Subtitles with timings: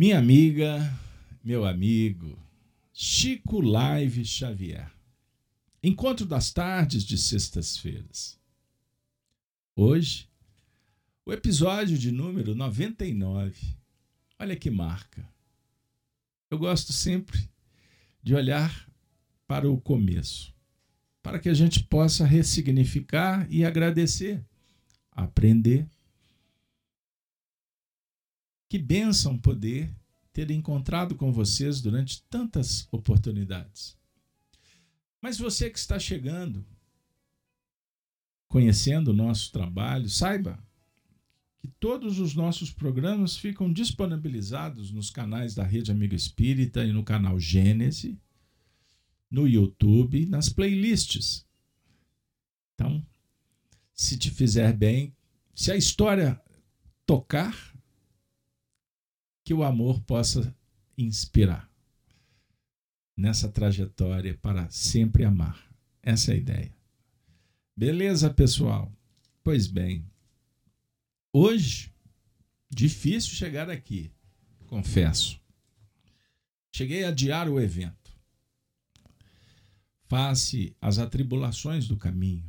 [0.00, 0.98] Minha amiga,
[1.44, 2.38] meu amigo,
[2.90, 4.90] Chico Live Xavier.
[5.82, 8.40] Encontro das tardes de sextas-feiras.
[9.76, 10.26] Hoje,
[11.22, 13.76] o episódio de número 99.
[14.38, 15.28] Olha que marca.
[16.50, 17.46] Eu gosto sempre
[18.22, 18.90] de olhar
[19.46, 20.54] para o começo,
[21.22, 24.42] para que a gente possa ressignificar e agradecer,
[25.10, 25.86] aprender.
[28.70, 29.92] Que bênção poder
[30.32, 33.98] ter encontrado com vocês durante tantas oportunidades.
[35.20, 36.64] Mas você que está chegando,
[38.46, 40.64] conhecendo o nosso trabalho, saiba
[41.58, 47.02] que todos os nossos programas ficam disponibilizados nos canais da Rede Amigo Espírita e no
[47.02, 48.20] canal Gênese,
[49.28, 51.44] no YouTube, nas playlists.
[52.74, 53.04] Então,
[53.92, 55.12] se te fizer bem,
[55.56, 56.40] se a história
[57.04, 57.69] tocar,
[59.50, 60.56] que o amor possa
[60.96, 61.68] inspirar
[63.16, 65.68] nessa trajetória para sempre amar.
[66.00, 66.76] Essa é a ideia.
[67.76, 68.96] Beleza, pessoal?
[69.42, 70.08] Pois bem,
[71.32, 71.92] hoje,
[72.70, 74.12] difícil chegar aqui,
[74.68, 75.40] confesso.
[76.70, 78.16] Cheguei a adiar o evento.
[80.04, 82.48] Face às atribulações do caminho.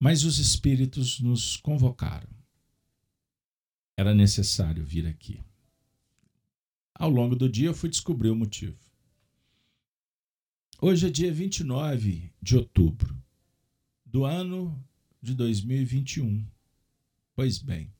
[0.00, 2.39] Mas os espíritos nos convocaram
[4.00, 5.42] era necessário vir aqui.
[6.94, 8.78] Ao longo do dia eu fui descobrir o motivo.
[10.80, 13.14] Hoje é dia 29 de outubro
[14.06, 14.82] do ano
[15.20, 16.46] de 2021.
[17.34, 17.92] Pois bem,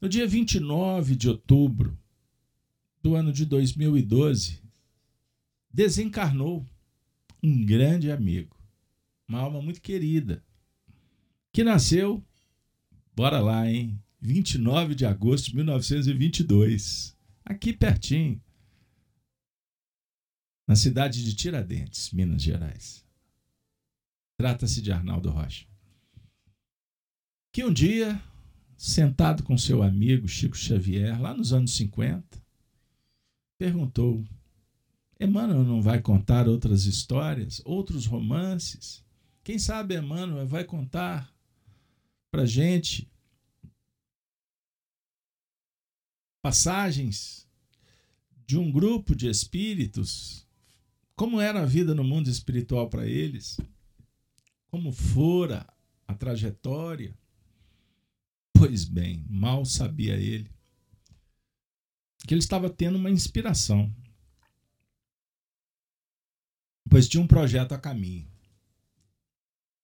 [0.00, 1.98] no dia 29 de outubro
[3.02, 4.62] do ano de 2012,
[5.70, 6.66] desencarnou
[7.42, 8.56] um grande amigo,
[9.28, 10.42] uma alma muito querida,
[11.52, 12.24] que nasceu,
[13.14, 14.02] bora lá, hein?
[14.22, 18.40] 29 de agosto de 1922, aqui pertinho,
[20.64, 23.04] na cidade de Tiradentes, Minas Gerais.
[24.38, 25.66] Trata-se de Arnaldo Rocha.
[27.52, 28.22] Que um dia,
[28.76, 32.40] sentado com seu amigo Chico Xavier, lá nos anos 50,
[33.58, 34.24] perguntou:
[35.18, 39.04] Emmanuel não vai contar outras histórias, outros romances?
[39.42, 41.34] Quem sabe Emmanuel vai contar
[42.30, 43.11] para gente
[46.42, 47.48] passagens
[48.46, 50.46] de um grupo de espíritos,
[51.14, 53.58] como era a vida no mundo espiritual para eles,
[54.66, 55.66] como fora
[56.06, 57.16] a trajetória.
[58.52, 60.50] Pois bem, mal sabia ele
[62.26, 63.92] que ele estava tendo uma inspiração,
[66.88, 68.30] pois tinha um projeto a caminho.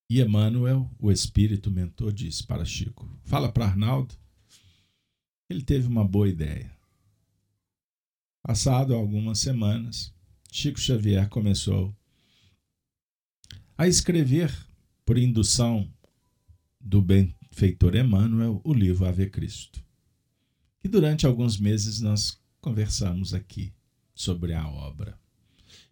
[0.09, 4.15] E Emmanuel, o espírito mentor, disse para Chico: Fala para Arnaldo
[5.49, 6.71] ele teve uma boa ideia.
[8.43, 10.13] Passado algumas semanas,
[10.51, 11.95] Chico Xavier começou
[13.77, 14.53] a escrever,
[15.05, 15.91] por indução
[16.79, 19.83] do benfeitor Emmanuel, o livro Ave Cristo.
[20.83, 23.73] E durante alguns meses nós conversamos aqui
[24.13, 25.17] sobre a obra.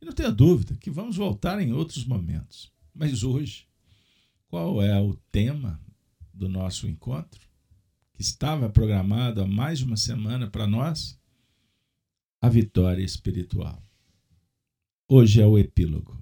[0.02, 2.72] E não tenha dúvida que vamos voltar em outros momentos.
[2.94, 3.68] Mas hoje,
[4.48, 5.82] qual é o tema
[6.34, 7.47] do nosso encontro?
[8.18, 11.22] Que estava programado há mais de uma semana para nós,
[12.42, 13.80] a vitória espiritual.
[15.08, 16.20] Hoje é o epílogo.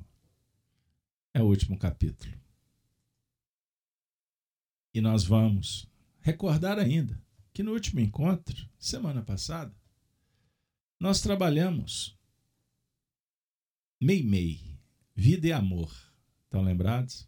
[1.33, 2.37] É o último capítulo.
[4.93, 5.89] E nós vamos
[6.19, 7.23] recordar ainda
[7.53, 9.73] que no último encontro, semana passada,
[10.99, 12.19] nós trabalhamos
[14.01, 14.77] Meimei,
[15.15, 15.89] vida e amor.
[16.43, 17.25] Estão lembrados?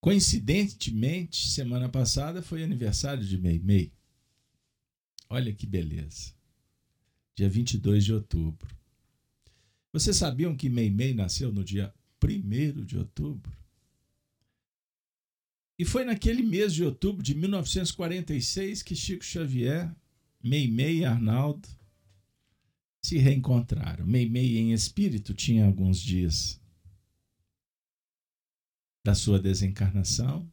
[0.00, 3.92] Coincidentemente, semana passada foi aniversário de Meimei.
[5.28, 6.34] Olha que beleza.
[7.34, 8.74] Dia 22 de outubro.
[9.92, 13.52] Vocês sabiam que Meimei nasceu no dia 1 de outubro?
[15.78, 19.94] E foi naquele mês de outubro de 1946 que Chico Xavier,
[20.42, 21.68] Meimei e Arnaldo
[23.02, 24.06] se reencontraram.
[24.06, 26.59] Meimei em espírito tinha alguns dias
[29.02, 30.50] da sua desencarnação.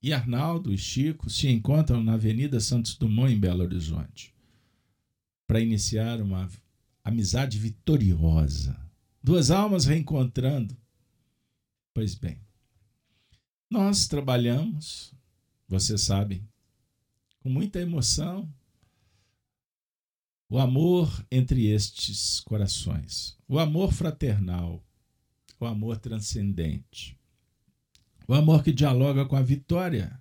[0.00, 4.32] E Arnaldo e Chico se encontram na Avenida Santos Dumont, em Belo Horizonte,
[5.46, 6.48] para iniciar uma
[7.02, 8.78] amizade vitoriosa.
[9.22, 10.76] Duas almas reencontrando.
[11.92, 12.38] Pois bem,
[13.68, 15.12] nós trabalhamos,
[15.66, 16.48] vocês sabem,
[17.40, 18.48] com muita emoção,
[20.48, 24.82] o amor entre estes corações, o amor fraternal,
[25.58, 27.17] o amor transcendente.
[28.28, 30.20] O amor que dialoga com a vitória,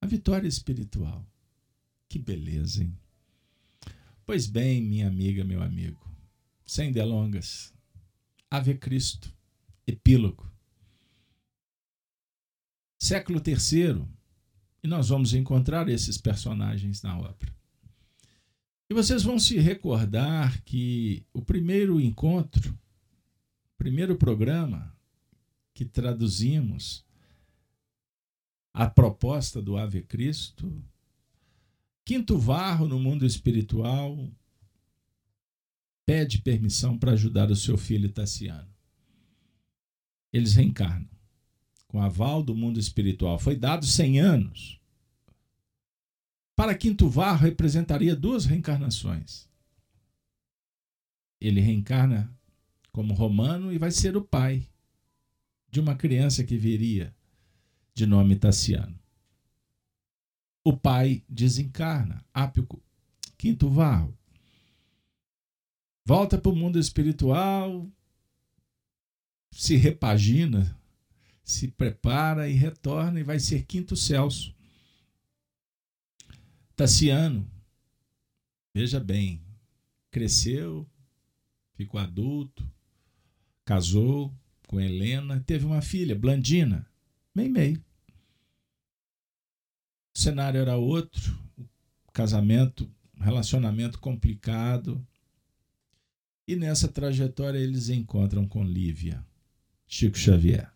[0.00, 1.22] a vitória espiritual,
[2.08, 2.98] Que beleza, hein?
[4.24, 6.00] Pois bem, minha amiga, meu amigo,
[6.64, 7.74] sem delongas,
[8.50, 9.30] Ave Cristo,
[9.86, 10.50] epílogo.
[12.98, 14.06] Século III,
[14.82, 17.54] e nós vamos encontrar esses personagens na obra.
[18.88, 24.93] E vocês vão se recordar que o primeiro encontro, o primeiro programa
[25.74, 27.04] que traduzimos
[28.72, 30.82] a proposta do Ave Cristo,
[32.04, 34.30] Quinto Varro no mundo espiritual
[36.06, 38.72] pede permissão para ajudar o seu filho Tassiano.
[40.32, 41.08] Eles reencarnam
[41.88, 43.38] com aval do mundo espiritual.
[43.38, 44.80] Foi dado 100 anos.
[46.56, 49.48] Para Quinto Varro representaria duas reencarnações.
[51.40, 52.36] Ele reencarna
[52.92, 54.68] como romano e vai ser o pai
[55.74, 57.12] de uma criança que viria
[57.92, 58.96] de nome Tassiano
[60.64, 62.66] o pai desencarna, Ápio
[63.36, 64.16] Quinto Varro.
[66.06, 67.86] Volta para o mundo espiritual,
[69.50, 70.78] se repagina,
[71.42, 74.54] se prepara e retorna e vai ser Quinto Celso.
[76.74, 77.46] Tassiano,
[78.72, 79.42] veja bem,
[80.10, 80.88] cresceu,
[81.74, 82.66] ficou adulto,
[83.64, 84.34] casou
[84.74, 86.84] com Helena, teve uma filha, Blandina,
[87.32, 87.80] meio-meio.
[90.12, 91.38] O cenário era outro,
[92.12, 95.06] casamento, relacionamento complicado.
[96.46, 99.24] E nessa trajetória eles encontram com Lívia,
[99.86, 100.72] Chico Xavier.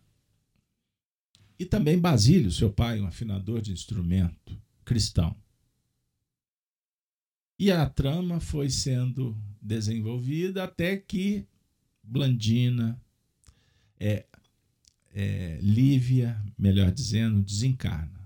[1.59, 5.35] E também Basílio, seu pai, um afinador de instrumento cristão.
[7.59, 11.45] E a trama foi sendo desenvolvida até que
[12.01, 12.99] Blandina,
[13.99, 14.25] é,
[15.13, 18.19] é, Lívia, melhor dizendo, desencarna.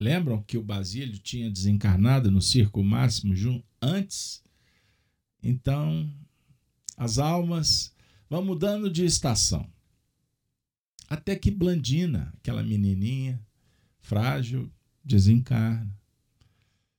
[0.00, 3.34] Lembram que o Basílio tinha desencarnado no circo máximo
[3.80, 4.42] antes?
[5.42, 6.10] Então,
[6.96, 7.94] as almas
[8.28, 9.70] vão mudando de estação.
[11.08, 13.40] Até que Blandina, aquela menininha
[14.00, 14.70] frágil,
[15.04, 15.96] desencarna.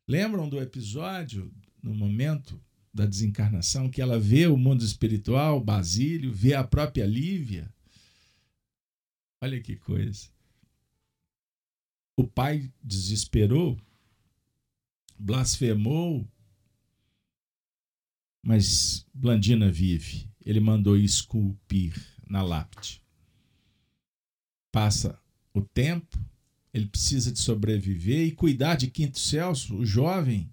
[0.07, 2.61] Lembram do episódio, no momento
[2.97, 7.71] da desencarnação, que ela vê o mundo espiritual, Basílio, vê a própria Lívia?
[9.39, 10.29] Olha que coisa.
[12.15, 13.79] O pai desesperou,
[15.19, 16.27] blasfemou,
[18.43, 20.27] mas Blandina vive.
[20.43, 21.93] Ele mandou esculpir
[22.27, 22.99] na lápide.
[24.71, 25.21] Passa
[25.53, 26.17] o tempo,
[26.73, 30.51] ele precisa de sobreviver e cuidar de Quinto Celso, o jovem,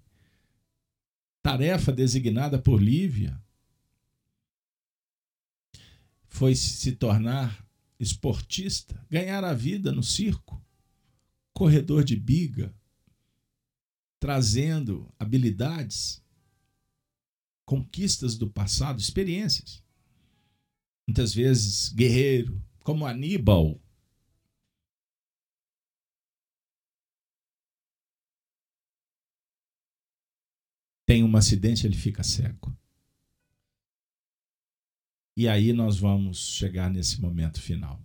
[1.45, 3.39] tarefa designada por Lívia.
[6.27, 7.63] Foi se tornar
[7.99, 10.59] esportista, ganhar a vida no circo
[11.53, 12.75] corredor de biga,
[14.19, 16.19] trazendo habilidades,
[17.63, 19.83] conquistas do passado, experiências.
[21.07, 23.79] Muitas vezes guerreiro, como Aníbal.
[31.05, 32.75] Tem um acidente, ele fica cego.
[35.37, 38.01] E aí nós vamos chegar nesse momento final.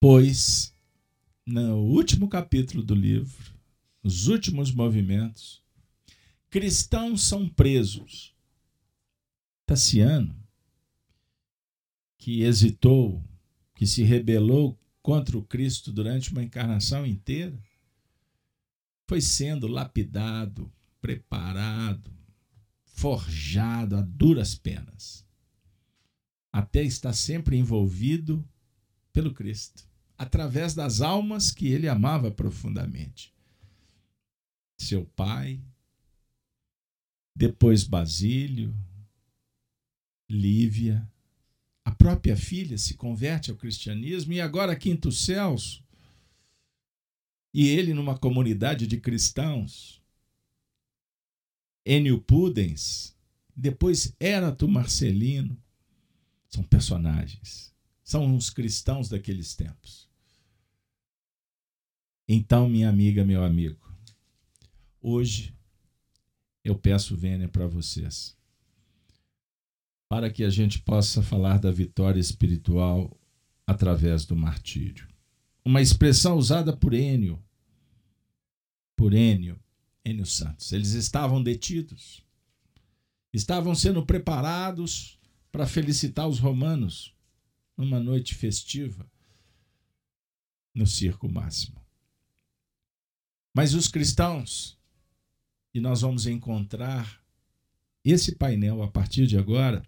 [0.00, 0.74] Pois
[1.46, 3.54] no último capítulo do livro,
[4.02, 5.62] nos últimos movimentos,
[6.48, 8.34] cristãos são presos.
[9.66, 10.34] Tassiano,
[12.16, 13.22] que hesitou,
[13.74, 17.58] que se rebelou contra o Cristo durante uma encarnação inteira,
[19.06, 22.12] foi sendo lapidado, preparado,
[22.84, 25.26] forjado a duras penas,
[26.52, 28.46] até estar sempre envolvido
[29.12, 33.34] pelo Cristo através das almas que ele amava profundamente.
[34.78, 35.62] Seu pai,
[37.34, 38.74] depois Basílio,
[40.28, 41.08] Lívia,
[41.84, 45.83] a própria filha se converte ao cristianismo e agora Quinto Celso,
[47.54, 50.02] e ele numa comunidade de cristãos,
[51.86, 53.16] Enio Pudens,
[53.56, 55.56] depois Érato Marcelino,
[56.50, 60.06] são personagens são os cristãos daqueles tempos.
[62.28, 63.80] Então, minha amiga, meu amigo,
[65.00, 65.56] hoje
[66.62, 68.36] eu peço vênia para vocês,
[70.08, 73.18] para que a gente possa falar da vitória espiritual
[73.66, 75.08] através do martírio.
[75.64, 77.42] Uma expressão usada por Enio,
[78.94, 79.58] por Enio,
[80.04, 80.72] Enio Santos.
[80.72, 82.22] Eles estavam detidos,
[83.32, 85.18] estavam sendo preparados
[85.50, 87.14] para felicitar os romanos
[87.76, 89.10] numa noite festiva
[90.74, 91.80] no Circo Máximo.
[93.54, 94.76] Mas os cristãos,
[95.72, 97.22] e nós vamos encontrar
[98.04, 99.82] esse painel a partir de agora,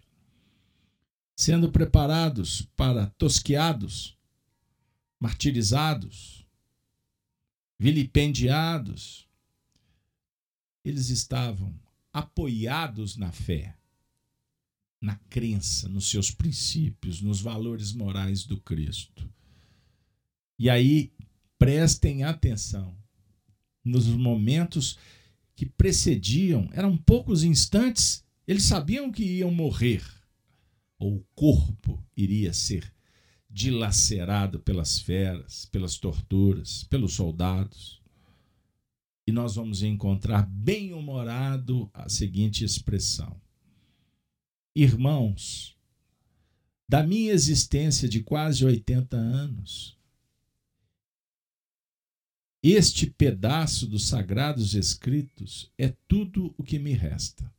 [1.35, 4.16] sendo preparados para tosqueados,
[5.19, 6.45] martirizados,
[7.79, 9.27] vilipendiados,
[10.83, 11.73] eles estavam
[12.13, 13.75] apoiados na fé,
[15.01, 19.29] na crença, nos seus princípios, nos valores morais do Cristo.
[20.57, 21.13] E aí,
[21.57, 22.97] prestem atenção
[23.83, 24.97] nos momentos
[25.55, 30.03] que precediam, eram poucos instantes, eles sabiam que iam morrer,
[30.97, 32.91] ou o corpo iria ser
[33.49, 38.01] dilacerado pelas feras, pelas torturas, pelos soldados.
[39.25, 43.39] E nós vamos encontrar bem-humorado a seguinte expressão:
[44.75, 45.77] Irmãos,
[46.87, 49.97] da minha existência de quase 80 anos,
[52.63, 57.53] este pedaço dos sagrados escritos é tudo o que me resta.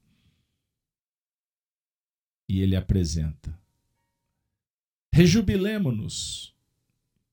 [2.48, 3.58] E ele apresenta:
[5.12, 6.54] Rejubilemo-nos.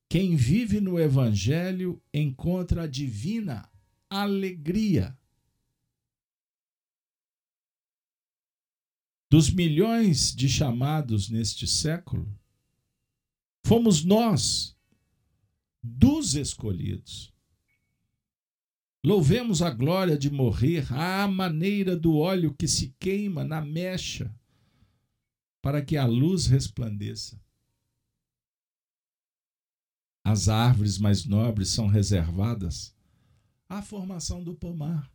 [0.09, 3.69] Quem vive no Evangelho encontra a divina
[4.09, 5.17] alegria.
[9.29, 12.33] Dos milhões de chamados neste século,
[13.65, 14.77] fomos nós,
[15.83, 17.33] dos escolhidos.
[19.03, 24.33] Louvemos a glória de morrer à maneira do óleo que se queima na mecha,
[25.61, 27.39] para que a luz resplandeça.
[30.25, 32.95] As árvores mais nobres são reservadas
[33.69, 35.13] à formação do pomar.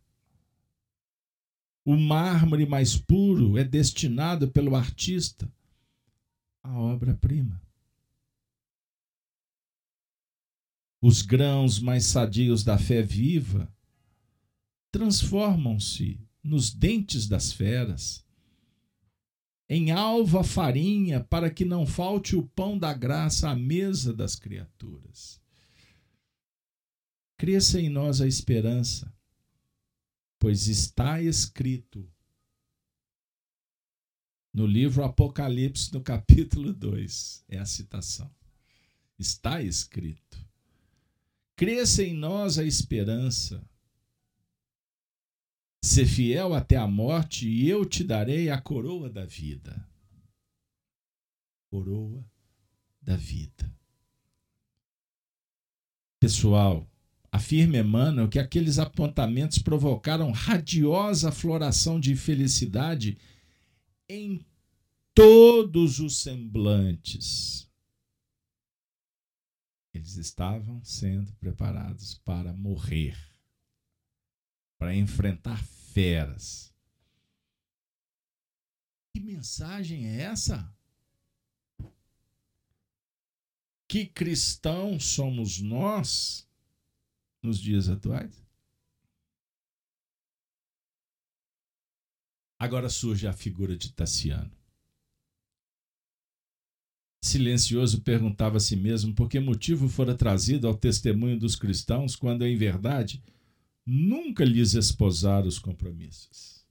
[1.83, 5.51] O mármore mais puro é destinado pelo artista
[6.63, 7.61] à obra-prima.
[11.01, 13.69] Os grãos mais sadios da fé viva
[14.91, 18.25] transformam-se nos dentes das feras,
[19.73, 25.39] em alva farinha, para que não falte o pão da graça à mesa das criaturas.
[27.37, 29.15] Cresça em nós a esperança,
[30.37, 32.05] pois está escrito
[34.53, 38.29] no livro Apocalipse, no capítulo 2, é a citação.
[39.17, 40.37] Está escrito.
[41.55, 43.65] Cresça em nós a esperança,
[45.83, 49.89] Ser fiel até a morte, e eu te darei a coroa da vida.
[51.71, 52.23] Coroa
[53.01, 53.73] da vida.
[56.19, 56.87] Pessoal,
[57.31, 63.17] afirma Emmanuel que aqueles apontamentos provocaram radiosa floração de felicidade
[64.07, 64.45] em
[65.15, 67.67] todos os semblantes.
[69.91, 73.30] Eles estavam sendo preparados para morrer
[74.81, 76.73] para enfrentar feras.
[79.13, 80.75] Que mensagem é essa?
[83.87, 86.49] Que cristãos somos nós
[87.43, 88.43] nos dias atuais?
[92.57, 94.51] Agora surge a figura de Tassiano.
[97.23, 102.43] Silencioso perguntava a si mesmo por que motivo fora trazido ao testemunho dos cristãos, quando
[102.43, 103.21] em verdade
[103.85, 106.65] nunca lhes esposar os compromissos.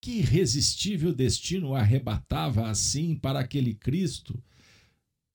[0.00, 4.42] Que irresistível destino arrebatava assim para aquele Cristo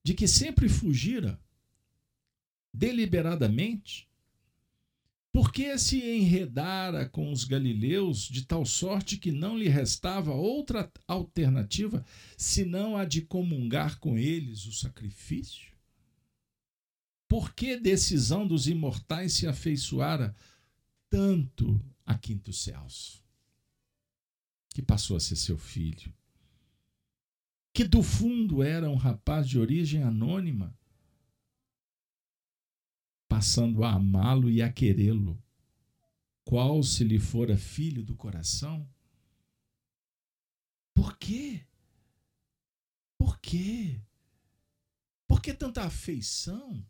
[0.04, 1.40] de que sempre fugira
[2.72, 4.06] deliberadamente?
[5.32, 10.90] Por que se enredara com os galileus de tal sorte que não lhe restava outra
[11.06, 12.04] alternativa
[12.36, 15.77] senão a de comungar com eles o sacrifício?
[17.28, 20.34] Por que decisão dos imortais se afeiçoara
[21.10, 23.22] tanto a Quinto Celso,
[24.70, 26.12] que passou a ser seu filho,
[27.72, 30.76] que do fundo era um rapaz de origem anônima,
[33.28, 35.40] passando a amá-lo e a querê-lo,
[36.44, 38.88] qual se lhe fora filho do coração?
[40.94, 41.66] Por quê?
[43.18, 44.00] Por quê?
[45.26, 46.84] Por que tanta afeição?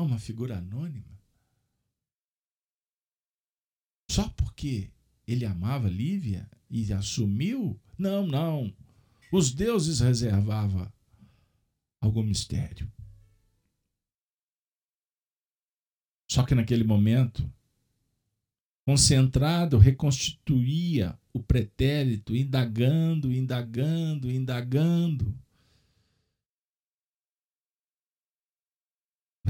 [0.00, 1.20] A uma figura anônima?
[4.10, 4.90] Só porque
[5.26, 7.80] ele amava Lívia e assumiu?
[7.96, 8.74] Não, não.
[9.30, 10.90] Os deuses reservavam
[12.00, 12.90] algum mistério.
[16.28, 17.48] Só que naquele momento,
[18.84, 25.38] concentrado, reconstituía o pretérito, indagando, indagando, indagando.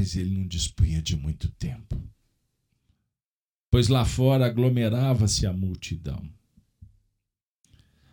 [0.00, 2.02] Mas ele não dispunha de muito tempo,
[3.70, 6.26] pois lá fora aglomerava-se a multidão.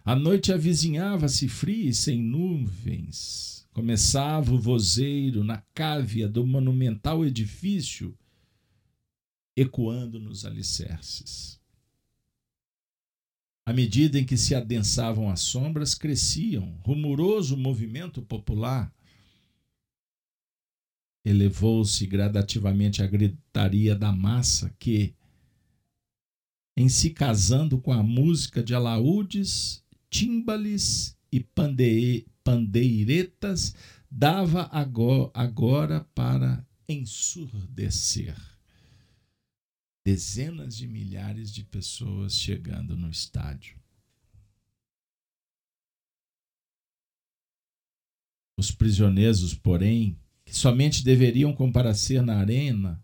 [0.03, 3.65] A noite avizinhava-se fria e sem nuvens.
[3.71, 8.13] Começava o vozeiro na cávea do monumental edifício,
[9.55, 11.57] ecoando nos alicerces.
[13.65, 18.93] À medida em que se adensavam as sombras, cresciam, rumoroso movimento popular.
[21.27, 25.13] Elevou-se gradativamente a gritaria da massa que,
[26.77, 31.45] em se casando com a música de alaúdes, timbales e
[32.45, 33.75] pandeiretas,
[34.09, 34.69] dava
[35.33, 38.37] agora para ensurdecer
[40.05, 43.77] dezenas de milhares de pessoas chegando no estádio.
[48.57, 50.17] Os prisioneiros, porém,
[50.47, 53.03] que somente deveriam comparecer na arena,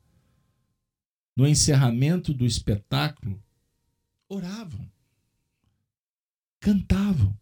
[1.36, 3.44] no encerramento do espetáculo,
[4.30, 4.90] oravam,
[6.62, 7.38] cantavam.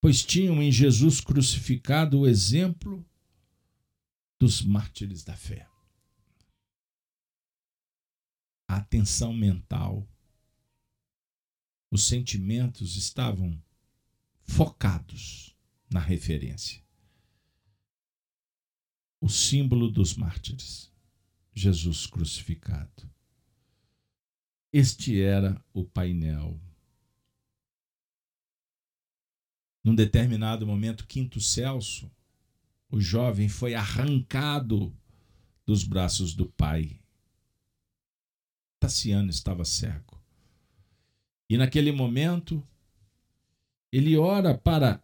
[0.00, 3.08] Pois tinham em Jesus crucificado o exemplo
[4.40, 5.68] dos mártires da fé.
[8.68, 10.04] A atenção mental,
[11.92, 13.64] os sentimentos estavam
[14.46, 15.56] focados
[15.90, 16.82] na referência.
[19.20, 20.92] O símbolo dos mártires,
[21.54, 23.10] Jesus crucificado.
[24.72, 26.60] Este era o painel.
[29.82, 32.10] Num determinado momento, Quinto Celso
[32.88, 34.96] o jovem foi arrancado
[35.64, 37.00] dos braços do pai.
[38.78, 40.22] Tassiano estava cego.
[41.48, 42.66] E naquele momento,
[43.96, 45.02] ele ora para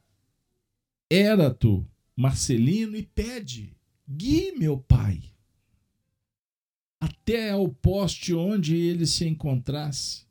[1.11, 3.75] Érato Marcelino e pede:
[4.07, 5.33] guie meu pai
[7.01, 10.27] até ao poste onde ele se encontrasse.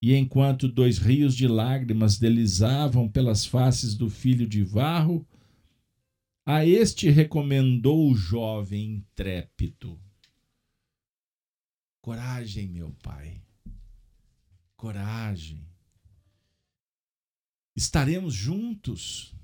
[0.00, 5.26] E enquanto dois rios de lágrimas deslizavam pelas faces do filho de Varro,
[6.46, 10.00] a este recomendou o jovem intrépido:
[12.00, 13.42] Coragem, meu pai,
[14.76, 15.71] coragem.
[17.74, 19.34] Estaremos juntos.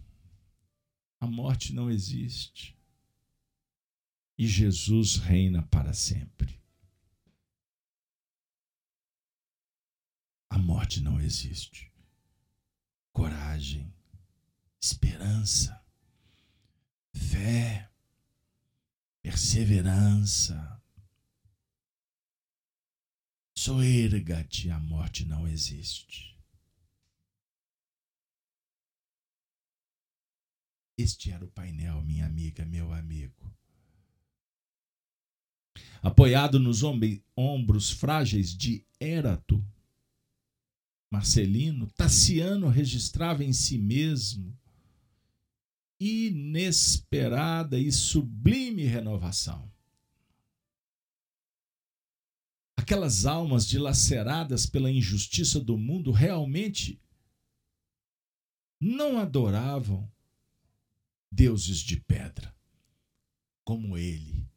[1.21, 2.77] A morte não existe.
[4.37, 6.61] E Jesus reina para sempre.
[10.49, 11.93] A morte não existe.
[13.12, 13.93] Coragem,
[14.81, 15.79] esperança
[17.19, 17.91] fé,
[19.23, 20.81] perseverança.
[23.57, 26.38] Soerga-te, a morte não existe.
[30.98, 33.56] Este era o painel, minha amiga, meu amigo.
[36.02, 36.82] Apoiado nos
[37.37, 39.64] ombros frágeis de Érato,
[41.08, 44.58] Marcelino, Tassiano registrava em si mesmo
[46.00, 49.70] inesperada e sublime renovação.
[52.76, 57.00] Aquelas almas dilaceradas pela injustiça do mundo realmente
[58.80, 60.11] não adoravam
[61.31, 62.55] deuses de pedra,
[63.64, 64.49] como ele.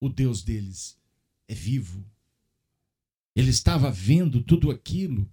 [0.00, 0.98] O Deus deles
[1.46, 2.04] é vivo.
[3.34, 5.30] Ele estava vendo tudo aquilo,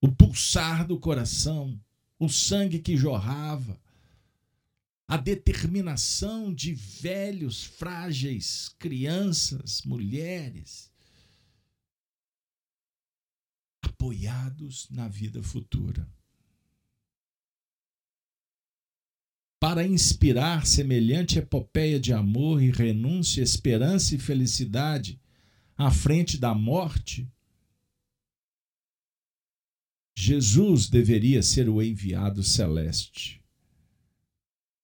[0.00, 1.80] o pulsar do coração,
[2.18, 3.80] o sangue que jorrava,
[5.08, 10.90] a determinação de velhos, frágeis, crianças, mulheres,
[13.82, 16.08] apoiados na vida futura.
[19.58, 25.20] Para inspirar semelhante epopeia de amor e renúncia, esperança e felicidade
[25.76, 27.30] à frente da morte,
[30.14, 33.42] Jesus deveria ser o enviado celeste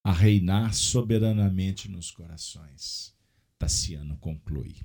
[0.04, 3.16] a reinar soberanamente nos corações.
[3.58, 4.76] Tassiano conclui.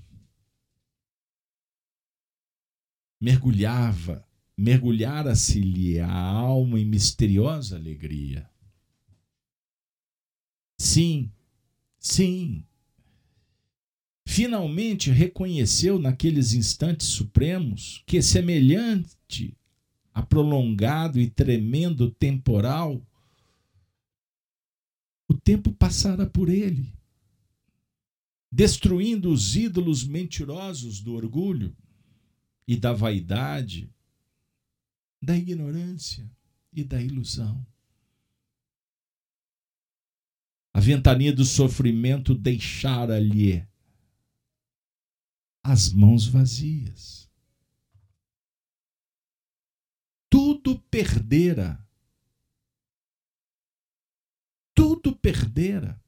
[3.19, 8.47] Mergulhava, mergulhara-se-lhe a alma em misteriosa alegria.
[10.77, 11.31] Sim,
[11.99, 12.63] sim.
[14.25, 19.57] Finalmente reconheceu naqueles instantes supremos que, semelhante
[20.13, 23.01] a prolongado e tremendo temporal,
[25.27, 26.93] o tempo passara por ele,
[28.51, 31.75] destruindo os ídolos mentirosos do orgulho
[32.67, 33.89] e da vaidade,
[35.21, 36.29] da ignorância,
[36.77, 37.65] e da ilusão.
[40.77, 43.67] A ventania do sofrimento deixara-lhe
[45.63, 47.27] as mãos vazias.
[50.29, 51.83] Tudo perdera.
[54.75, 55.99] Tudo perdera.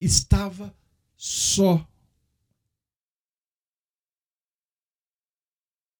[0.00, 0.74] Estava
[1.18, 1.86] só.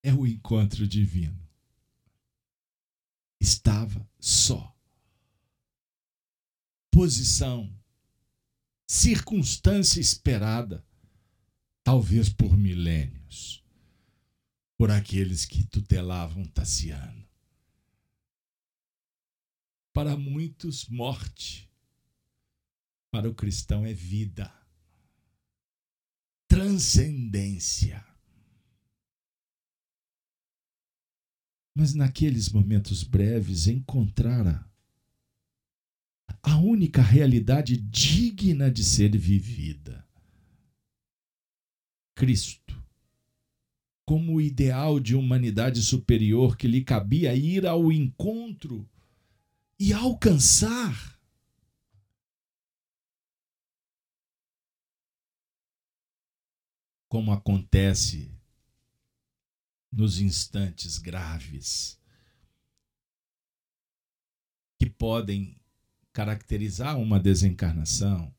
[0.02, 1.46] É o encontro divino.
[3.38, 4.71] Estava só.
[6.92, 7.74] Posição
[8.86, 10.86] circunstância esperada,
[11.82, 13.64] talvez por milênios,
[14.76, 17.26] por aqueles que tutelavam Tassiano.
[19.94, 21.70] Para muitos, morte.
[23.10, 24.52] Para o cristão é vida,
[26.46, 28.04] transcendência.
[31.74, 34.70] Mas naqueles momentos breves encontrara
[36.42, 40.06] a única realidade digna de ser vivida.
[42.16, 42.82] Cristo,
[44.04, 48.88] como o ideal de humanidade superior que lhe cabia ir ao encontro
[49.78, 51.18] e alcançar.
[57.08, 58.34] Como acontece
[59.92, 62.00] nos instantes graves
[64.78, 65.61] que podem
[66.12, 68.32] caracterizar uma desencarnação,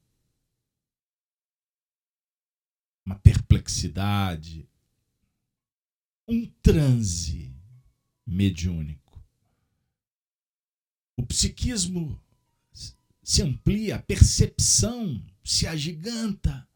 [3.06, 4.70] uma perplexidade,
[6.28, 7.56] um transe
[8.26, 9.22] mediúnico.
[11.18, 12.20] O psiquismo
[13.22, 16.68] se amplia, a percepção se agiganta.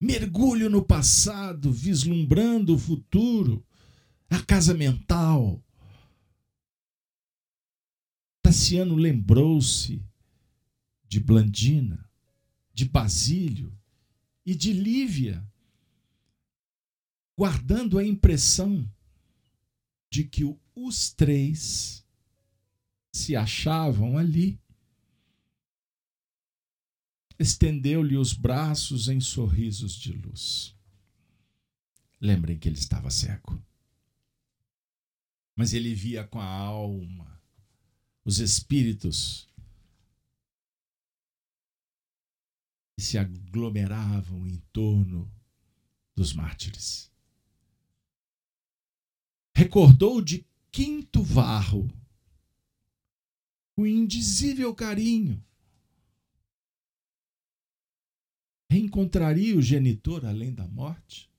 [0.00, 3.64] Mergulho no passado, vislumbrando o futuro,
[4.28, 5.62] a casa mental,
[8.46, 10.00] Tassiano lembrou-se
[11.08, 12.08] de Blandina,
[12.72, 13.76] de Basílio
[14.44, 15.44] e de Lívia,
[17.36, 18.88] guardando a impressão
[20.08, 20.44] de que
[20.76, 22.06] os três
[23.12, 24.60] se achavam ali.
[27.36, 30.72] Estendeu-lhe os braços em sorrisos de luz.
[32.20, 33.60] Lembrem que ele estava cego.
[35.56, 37.35] Mas ele via com a alma
[38.26, 39.48] os espíritos
[42.96, 45.32] que se aglomeravam em torno
[46.12, 47.08] dos mártires.
[49.54, 51.88] Recordou de quinto varro
[53.76, 55.40] o indizível carinho.
[58.68, 61.30] Reencontraria o genitor além da morte?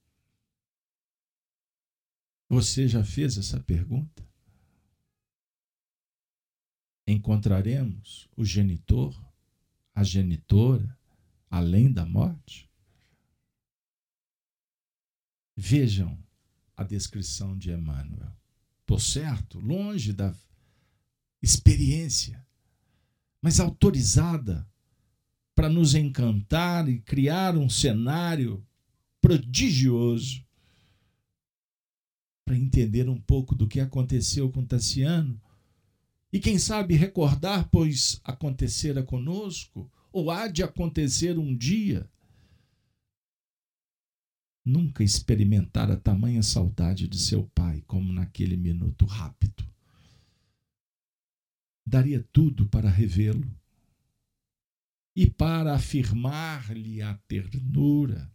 [2.48, 4.27] Você já fez essa pergunta?
[7.08, 9.18] Encontraremos o genitor,
[9.96, 10.96] a genitora,
[11.50, 12.70] além da morte?
[15.56, 16.22] Vejam
[16.76, 18.32] a descrição de Emmanuel.
[18.82, 19.60] Estou certo?
[19.60, 20.36] Longe da
[21.42, 22.46] experiência,
[23.42, 24.68] mas autorizada
[25.56, 28.64] para nos encantar e criar um cenário
[29.20, 30.46] prodigioso
[32.46, 35.42] para entender um pouco do que aconteceu com Tassiano
[36.38, 42.08] e quem sabe recordar, pois acontecera conosco, ou há de acontecer um dia.
[44.64, 49.68] Nunca experimentara tamanha saudade de seu pai como naquele minuto rápido.
[51.84, 53.52] Daria tudo para revê-lo
[55.16, 58.32] e para afirmar-lhe a ternura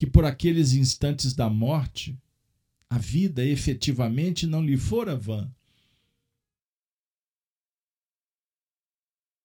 [0.00, 2.20] que por aqueles instantes da morte
[2.88, 5.48] a vida efetivamente não lhe fora vã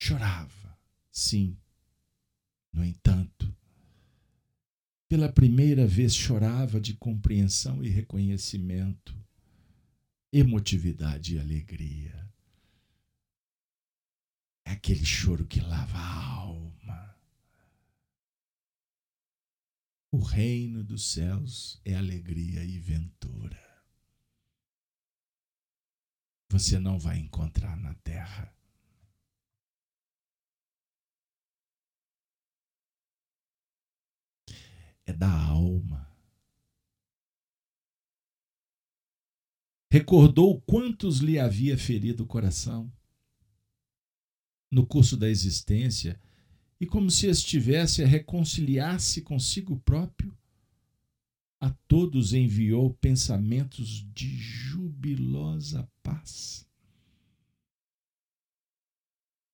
[0.08, 0.78] Chorava,
[1.10, 1.58] sim.
[2.72, 3.52] No entanto,
[5.10, 9.18] pela primeira vez chorava de compreensão e reconhecimento,
[10.32, 12.32] emotividade e alegria.
[14.64, 17.18] É aquele choro que lava a alma.
[20.12, 23.60] O reino dos céus é alegria e ventura.
[26.52, 28.55] Você não vai encontrar na terra.
[35.06, 36.10] É da alma.
[39.92, 42.92] Recordou quantos lhe havia ferido o coração
[44.70, 46.20] no curso da existência
[46.80, 50.38] e, como se estivesse a reconciliar-se consigo próprio,
[51.62, 56.68] a todos enviou pensamentos de jubilosa paz.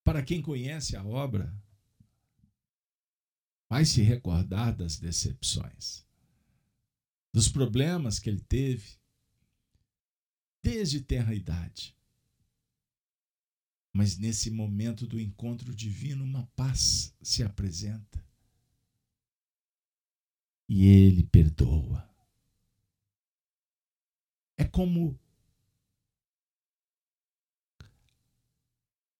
[0.04, 1.54] Para quem conhece a obra,
[3.72, 6.06] vai se recordar das decepções,
[7.34, 9.00] dos problemas que ele teve
[10.62, 11.96] desde tenra idade.
[13.94, 18.22] Mas nesse momento do encontro divino, uma paz se apresenta.
[20.68, 22.14] E ele perdoa.
[24.58, 25.18] É como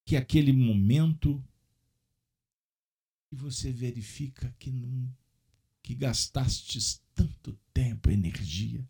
[0.06, 1.42] que aquele momento
[3.32, 5.10] que você verifica que não
[5.82, 8.86] que gastastes tanto tempo, energia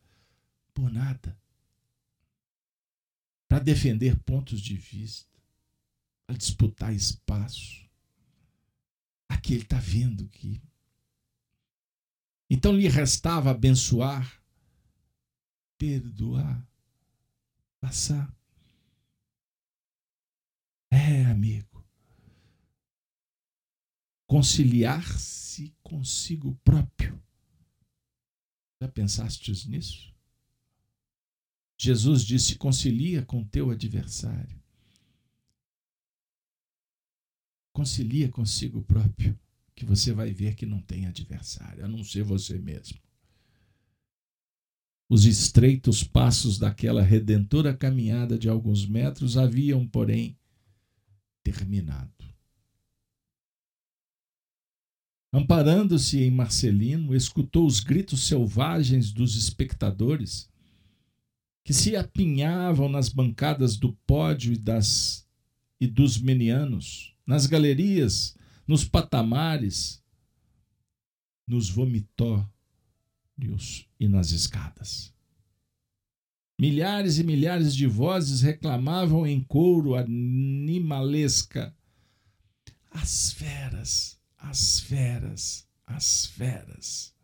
[0.73, 1.39] por nada
[3.47, 5.29] para defender pontos de vista,
[6.25, 7.87] para disputar espaço.
[9.29, 10.59] Aqui ele está vendo que.
[12.49, 14.41] Então lhe restava abençoar,
[15.77, 16.67] perdoar,
[17.79, 18.33] passar.
[20.89, 21.70] É, amigo.
[24.31, 27.21] Conciliar-se consigo próprio.
[28.81, 30.15] Já pensastes nisso?
[31.77, 34.57] Jesus disse: concilia com teu adversário.
[37.73, 39.37] Concilia consigo próprio,
[39.75, 42.97] que você vai ver que não tem adversário, a não ser você mesmo.
[45.09, 50.39] Os estreitos passos daquela redentora caminhada de alguns metros haviam, porém,
[51.43, 52.20] terminado.
[55.33, 60.49] Amparando-se em Marcelino, escutou os gritos selvagens dos espectadores
[61.63, 65.25] que se apinhavam nas bancadas do pódio e, das,
[65.79, 68.35] e dos menianos, nas galerias,
[68.67, 70.03] nos patamares,
[71.47, 72.49] nos vomitórios
[73.99, 75.13] e nas escadas.
[76.59, 81.75] Milhares e milhares de vozes reclamavam em coro animalesca:
[82.91, 87.15] as feras, as feras, as feras.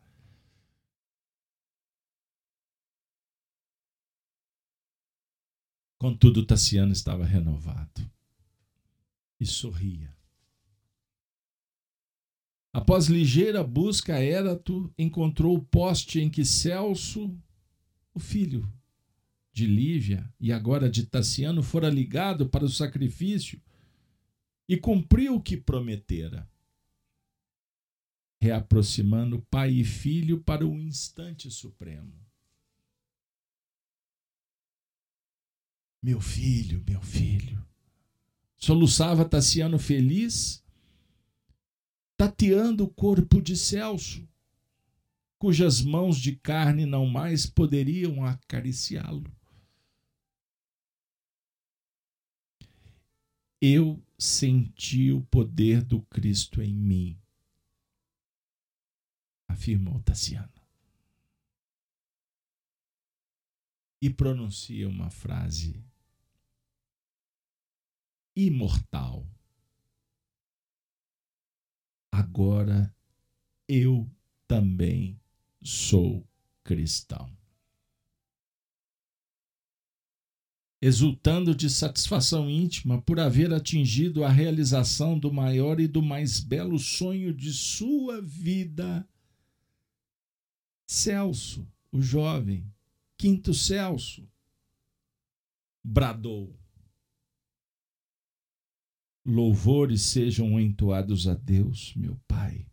[5.98, 8.08] Contudo, Tassiano estava renovado
[9.40, 10.16] e sorria.
[12.72, 17.36] Após ligeira busca, Érato encontrou o poste em que Celso,
[18.14, 18.72] o filho
[19.52, 23.60] de Lívia e agora de Tassiano, fora ligado para o sacrifício
[24.68, 26.48] e cumpriu o que prometera,
[28.40, 32.12] reaproximando pai e filho para o instante supremo.
[36.02, 37.66] Meu filho, meu filho.
[38.56, 40.64] Soluçava Tassiano feliz,
[42.16, 44.28] tateando o corpo de Celso,
[45.38, 49.24] cujas mãos de carne não mais poderiam acariciá-lo.
[53.60, 57.18] Eu senti o poder do Cristo em mim,
[59.48, 60.52] afirmou Tassiano.
[64.00, 65.84] E pronuncia uma frase
[68.36, 69.26] imortal.
[72.12, 72.94] Agora
[73.66, 74.08] eu
[74.46, 75.20] também
[75.60, 76.24] sou
[76.62, 77.36] cristão.
[80.80, 86.78] Exultando de satisfação íntima por haver atingido a realização do maior e do mais belo
[86.78, 89.04] sonho de sua vida,
[90.88, 92.66] Celso, o jovem,
[93.16, 94.26] Quinto Celso,
[95.84, 96.58] bradou
[99.30, 102.66] Louvores sejam entoados a Deus, meu Pai.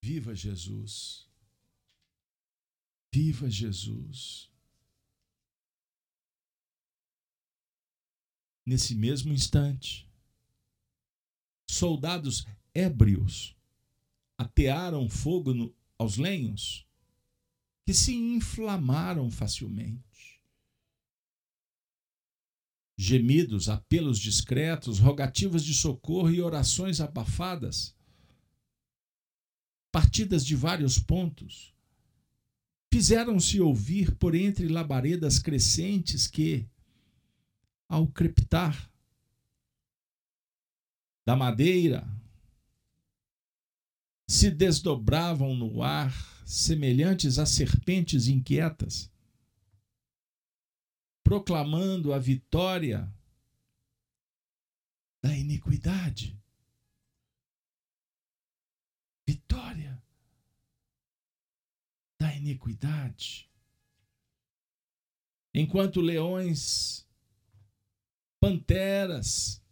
[0.00, 1.28] Viva Jesus.
[3.12, 4.48] Viva Jesus.
[8.64, 10.08] Nesse mesmo instante,
[11.68, 13.57] soldados ébrios
[14.38, 16.86] atearam fogo no, aos lenhos
[17.84, 20.40] que se inflamaram facilmente.
[22.96, 27.96] Gemidos, apelos discretos, rogativas de socorro e orações abafadas,
[29.90, 31.74] partidas de vários pontos,
[32.92, 36.68] fizeram-se ouvir por entre labaredas crescentes que,
[37.88, 38.90] ao crepitar
[41.26, 42.06] da madeira,
[44.28, 46.12] se desdobravam no ar,
[46.46, 49.10] semelhantes a serpentes inquietas
[51.24, 53.12] proclamando a vitória
[55.22, 56.38] da iniquidade.
[59.26, 60.02] Vitória.
[62.38, 63.50] iniquidade.
[65.52, 67.06] Enquanto leões,
[68.40, 69.62] panteras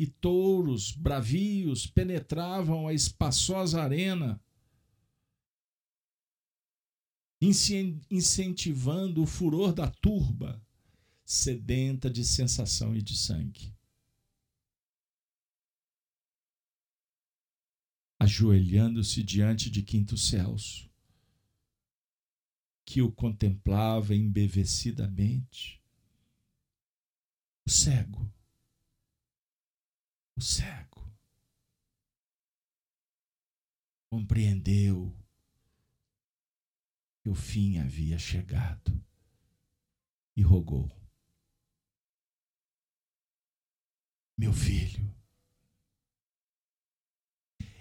[0.00, 4.42] e touros bravios penetravam a espaçosa arena,
[8.10, 10.58] incentivando o furor da turba,
[11.22, 13.76] sedenta de sensação e de sangue.
[18.18, 20.88] Ajoelhando-se diante de quinto céus,
[22.86, 25.78] que o contemplava embevecidamente,
[27.66, 28.39] o cego,
[30.40, 31.06] o cego,
[34.08, 35.14] compreendeu
[37.22, 39.04] que o fim havia chegado
[40.34, 40.90] e rogou:
[44.38, 45.14] Meu filho,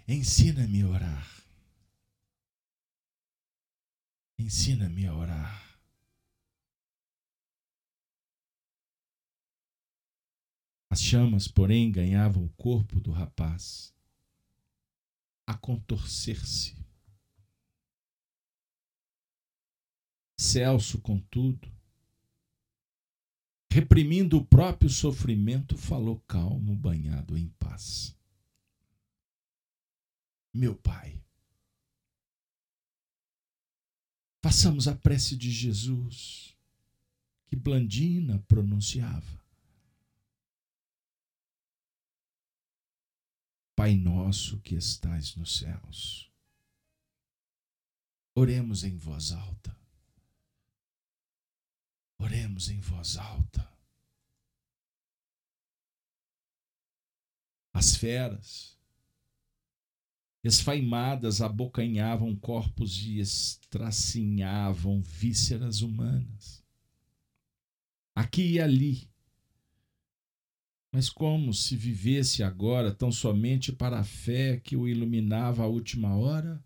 [0.06, 1.39] ensina-me a orar.
[4.38, 5.68] Ensina-me a orar.
[10.89, 13.93] As chamas, porém, ganhavam o corpo do rapaz
[15.45, 16.75] a contorcer-se.
[20.38, 21.71] Celso, contudo,
[23.71, 28.15] reprimindo o próprio sofrimento, falou calmo, banhado em paz.
[30.54, 31.21] Meu Pai,
[34.41, 36.56] façamos a prece de Jesus,
[37.47, 39.38] que Blandina pronunciava.
[43.80, 46.30] Pai nosso que estais nos céus,
[48.36, 49.74] oremos em voz alta.
[52.18, 53.65] Oremos em voz alta.
[57.72, 58.78] As feras,
[60.44, 66.62] esfaimadas, abocanhavam corpos e estracinhavam vísceras humanas.
[68.13, 69.10] Aqui e ali.
[70.91, 76.15] Mas como se vivesse agora tão somente para a fé que o iluminava a última
[76.15, 76.63] hora?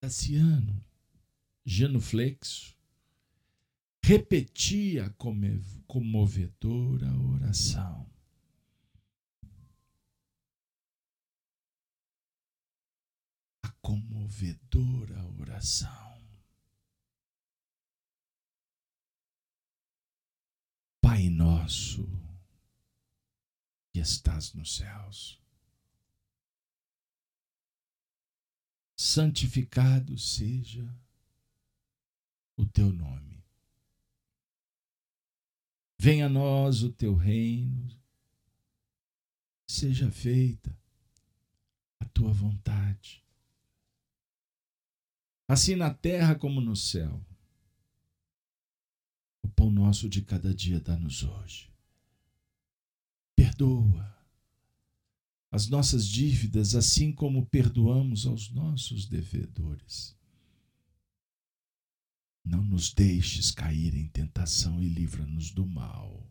[0.00, 0.82] Tassiano,
[1.64, 2.74] genuflexo,
[4.02, 5.10] repetia a
[5.86, 8.10] comovedora oração.
[13.62, 16.02] A comovedora oração.
[21.00, 22.08] Pai nosso,
[23.92, 25.40] que estás nos céus,
[28.96, 30.88] santificado seja
[32.56, 33.32] o teu nome
[36.04, 37.96] Venha a nós o teu reino,
[39.68, 40.76] seja feita
[42.00, 43.24] a tua vontade,
[45.46, 47.24] assim na terra como no céu.
[49.44, 51.71] O pão nosso de cada dia dá-nos hoje.
[53.56, 54.12] Perdoa
[55.50, 60.16] as nossas dívidas, assim como perdoamos aos nossos devedores
[62.44, 66.28] não nos deixes cair em tentação e livra-nos do mal.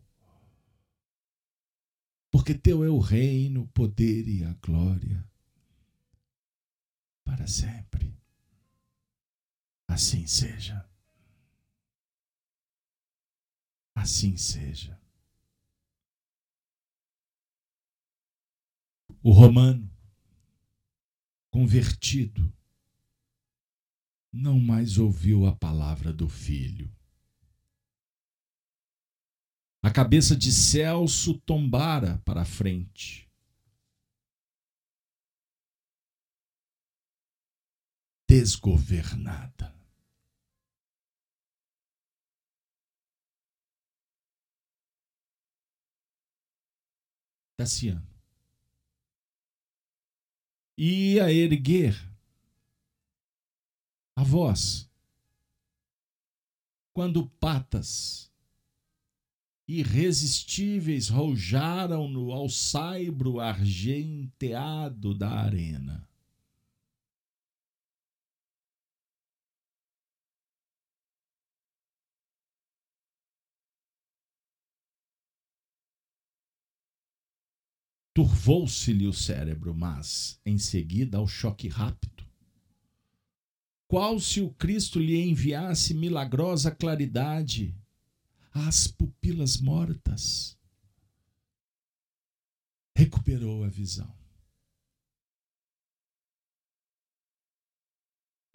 [2.30, 5.28] Porque teu é o reino, o poder e a glória
[7.24, 8.14] para sempre.
[9.88, 10.88] Assim seja.
[13.94, 15.01] Assim seja.
[19.24, 19.88] O romano,
[21.48, 22.52] convertido,
[24.32, 26.92] não mais ouviu a palavra do filho.
[29.80, 33.30] A cabeça de Celso tombara para a frente.
[38.28, 39.72] Desgovernada.
[47.56, 48.11] Tassiano.
[50.76, 51.94] Ia erguer
[54.16, 54.90] a voz.
[56.94, 58.30] Quando patas
[59.66, 66.06] irresistíveis rojaram no alçaibro argenteado da arena.
[78.14, 82.24] Turvou-se-lhe o cérebro, mas, em seguida, ao choque rápido,
[83.88, 87.74] qual se o Cristo lhe enviasse milagrosa claridade
[88.52, 90.58] às pupilas mortas?
[92.96, 94.22] Recuperou a visão.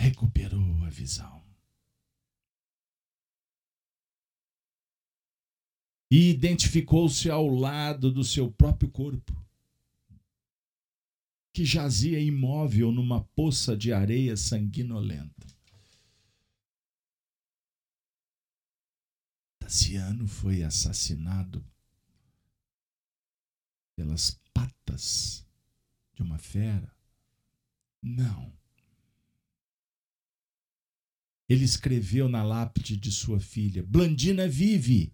[0.07, 1.43] recuperou a visão.
[6.09, 9.35] E identificou-se ao lado do seu próprio corpo,
[11.57, 15.47] que jazia imóvel numa poça de areia sanguinolenta.
[19.57, 21.65] Tassiano foi assassinado
[23.95, 25.43] pelas patas
[26.13, 26.95] de uma fera?
[28.03, 28.53] Não.
[31.49, 35.11] Ele escreveu na lápide de sua filha: Blandina vive.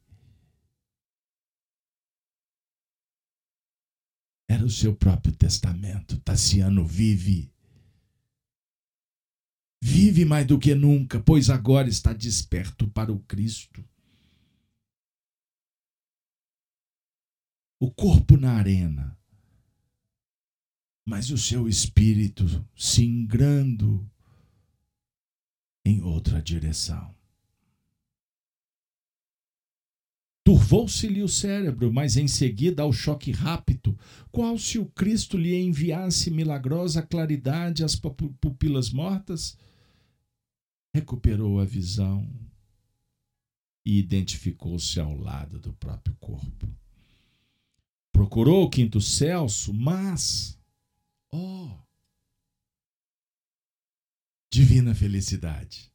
[4.54, 6.20] Era o seu próprio testamento.
[6.20, 7.52] Tassiano vive.
[9.82, 13.84] Vive mais do que nunca, pois agora está desperto para o Cristo.
[17.84, 19.20] o corpo na arena,
[21.06, 24.10] mas o seu espírito se ingrando
[25.84, 27.13] em outra direção.
[30.44, 33.98] Turvou-se-lhe o cérebro, mas em seguida ao choque rápido,
[34.32, 39.58] qual se o Cristo lhe enviasse milagrosa claridade às pupilas mortas,
[40.94, 42.30] recuperou a visão
[43.86, 46.68] e identificou-se ao lado do próprio corpo
[48.24, 50.58] procurou o quinto Celso, mas,
[51.32, 51.70] oh,
[54.52, 55.93] divina felicidade.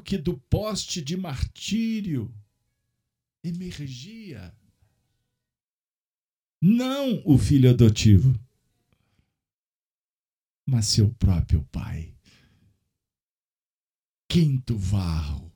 [0.00, 2.32] Que do poste de martírio
[3.42, 4.54] emergia
[6.60, 8.34] não o filho adotivo,
[10.66, 12.16] mas seu próprio pai.
[14.28, 15.52] Quinto varro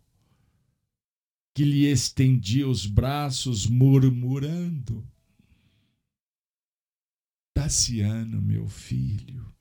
[1.54, 5.06] que lhe estendia os braços, murmurando:
[7.52, 9.54] Tassiano, meu filho,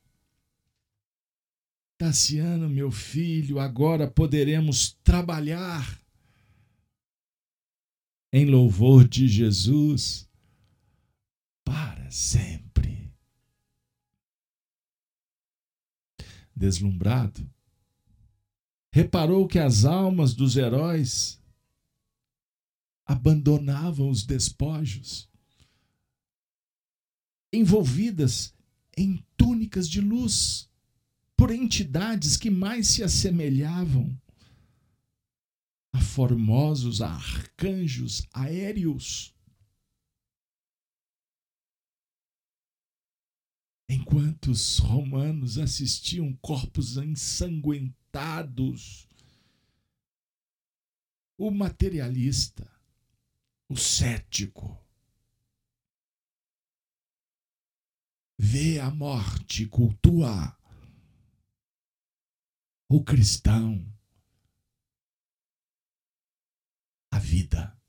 [2.00, 6.02] Tassiano, meu filho, agora poderemos trabalhar
[8.32, 10.26] em louvor de Jesus
[11.62, 13.14] para sempre.
[16.56, 17.46] Deslumbrado,
[18.94, 21.38] reparou que as almas dos heróis
[23.06, 25.30] abandonavam os despojos,
[27.52, 28.54] envolvidas
[28.96, 30.69] em túnicas de luz
[31.40, 34.14] por entidades que mais se assemelhavam
[35.94, 39.34] a formosos a arcanjos aéreos.
[43.90, 49.08] Enquanto os romanos assistiam corpos ensanguentados,
[51.38, 52.70] o materialista
[53.70, 54.78] o cético
[58.38, 60.59] vê a morte, cultua
[62.90, 63.86] o cristão
[67.12, 67.80] a vida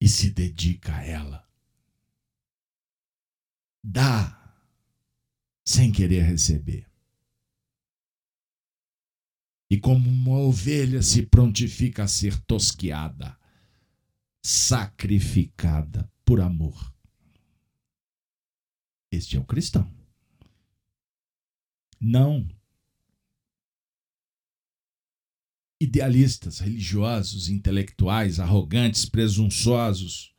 [0.00, 1.48] e se dedica a ela.
[3.82, 4.54] Dá
[5.64, 6.90] sem querer receber.
[9.70, 13.38] E como uma ovelha se prontifica a ser tosquiada
[14.44, 16.94] sacrificada por amor.
[19.10, 19.92] Este é o cristão.
[22.00, 22.55] Não
[25.80, 30.34] idealistas, religiosos, intelectuais, arrogantes, presunçosos,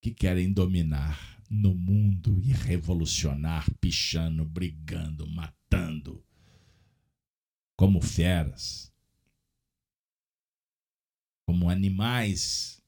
[0.00, 6.24] que querem dominar no mundo e revolucionar, pichando, brigando, matando,
[7.76, 8.92] como feras
[11.52, 12.82] como animais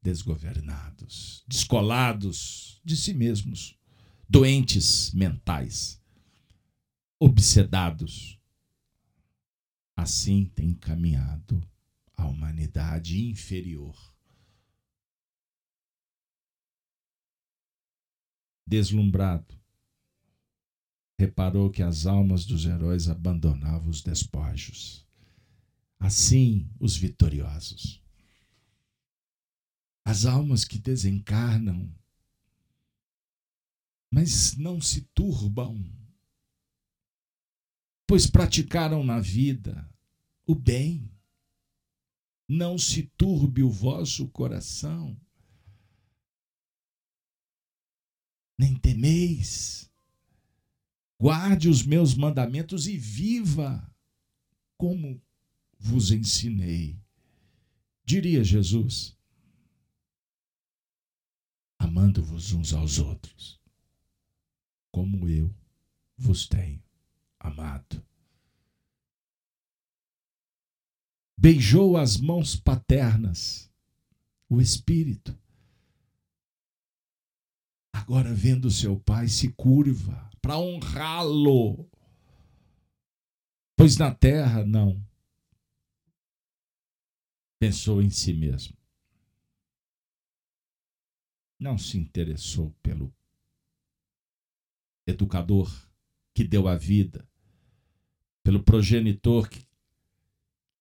[0.00, 3.78] desgovernados, descolados de si mesmos,
[4.26, 6.02] doentes mentais,
[7.18, 8.39] obsedados.
[10.00, 11.62] Assim tem caminhado
[12.16, 13.96] a humanidade inferior.
[18.66, 19.54] Deslumbrado,
[21.18, 25.06] reparou que as almas dos heróis abandonavam os despojos
[26.00, 28.02] assim os vitoriosos.
[30.02, 31.94] As almas que desencarnam,
[34.10, 35.99] mas não se turbam,
[38.10, 39.88] pois praticaram na vida
[40.44, 41.08] o bem.
[42.48, 45.16] Não se turbe o vosso coração,
[48.58, 49.88] nem temeis.
[51.20, 53.88] Guarde os meus mandamentos e viva
[54.76, 55.22] como
[55.78, 57.00] vos ensinei.
[58.04, 59.16] Diria Jesus,
[61.78, 63.60] amando-vos uns aos outros,
[64.90, 65.54] como eu
[66.16, 66.89] vos tenho
[67.40, 68.04] amado.
[71.36, 73.72] Beijou as mãos paternas,
[74.48, 75.36] o Espírito.
[77.92, 81.90] Agora, vendo seu pai, se curva para honrá-lo.
[83.76, 85.02] Pois na terra, não.
[87.58, 88.76] Pensou em si mesmo.
[91.58, 93.14] Não se interessou pelo
[95.06, 95.70] educador
[96.34, 97.29] que deu a vida,
[98.42, 99.66] pelo progenitor que,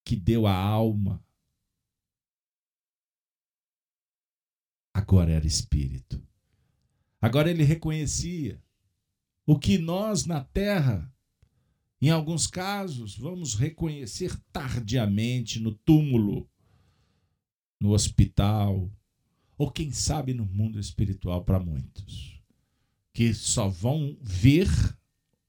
[0.03, 1.23] que deu a alma.
[4.93, 6.21] Agora era espírito.
[7.21, 8.61] Agora ele reconhecia
[9.45, 11.11] o que nós na terra,
[12.01, 16.49] em alguns casos, vamos reconhecer tardiamente no túmulo,
[17.79, 18.91] no hospital,
[19.57, 22.41] ou quem sabe no mundo espiritual para muitos,
[23.13, 24.69] que só vão ver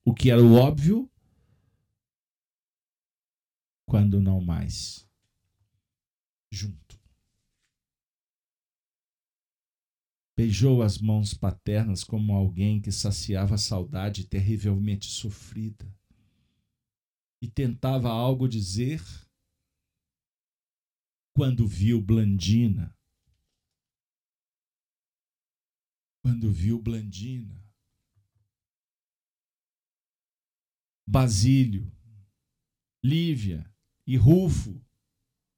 [0.04, 1.08] o que era o óbvio
[3.90, 5.04] quando não mais
[6.48, 6.96] junto.
[10.38, 15.92] Beijou as mãos paternas como alguém que saciava a saudade terrivelmente sofrida
[17.42, 19.02] e tentava algo dizer
[21.34, 22.96] quando viu Blandina.
[26.22, 27.60] Quando viu Blandina.
[31.08, 31.90] Basílio,
[33.02, 33.68] Lívia
[34.10, 34.84] e Rufo,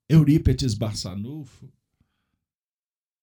[0.07, 1.73] Eurípetes Barçanufo,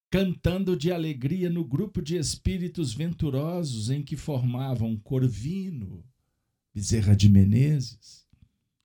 [0.09, 6.03] cantando de alegria no grupo de espíritos venturosos em que formavam Corvino,
[6.75, 8.27] Bezerra de Menezes,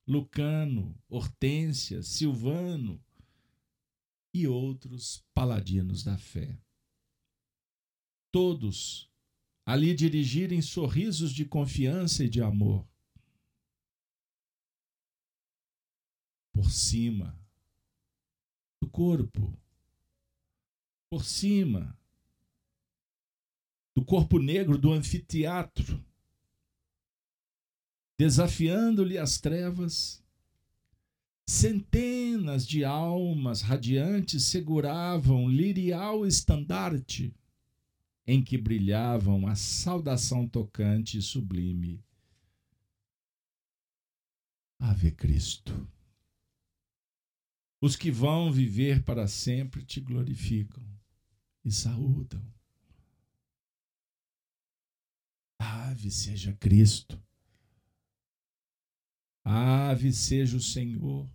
[0.07, 3.03] Lucano, Hortência, Silvano
[4.33, 6.57] e outros paladinos da fé.
[8.31, 9.11] Todos
[9.65, 12.87] ali dirigirem sorrisos de confiança e de amor.
[16.57, 17.39] Por cima
[18.81, 19.55] do corpo
[21.07, 21.95] por cima
[23.95, 26.03] do corpo negro do anfiteatro,
[28.17, 30.25] desafiando-lhe as trevas.
[31.47, 37.35] Centenas de almas radiantes seguravam lirial estandarte
[38.25, 42.03] em que brilhavam a saudação tocante e sublime.
[44.79, 45.87] Ave Cristo.
[47.79, 50.83] Os que vão viver para sempre te glorificam
[51.63, 52.41] e saúdam.
[55.59, 57.21] Ave seja Cristo.
[59.43, 61.29] Ave seja o Senhor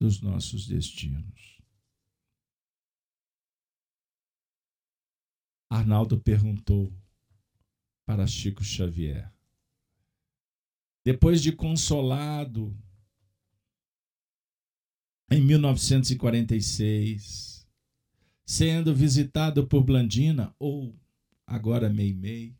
[0.00, 1.58] dos nossos destinos.
[5.70, 6.92] Arnaldo perguntou
[8.06, 9.30] para Chico Xavier.
[11.04, 12.74] Depois de consolado
[15.30, 17.68] em 1946,
[18.46, 20.98] sendo visitado por Blandina, ou
[21.46, 22.56] agora Meimei,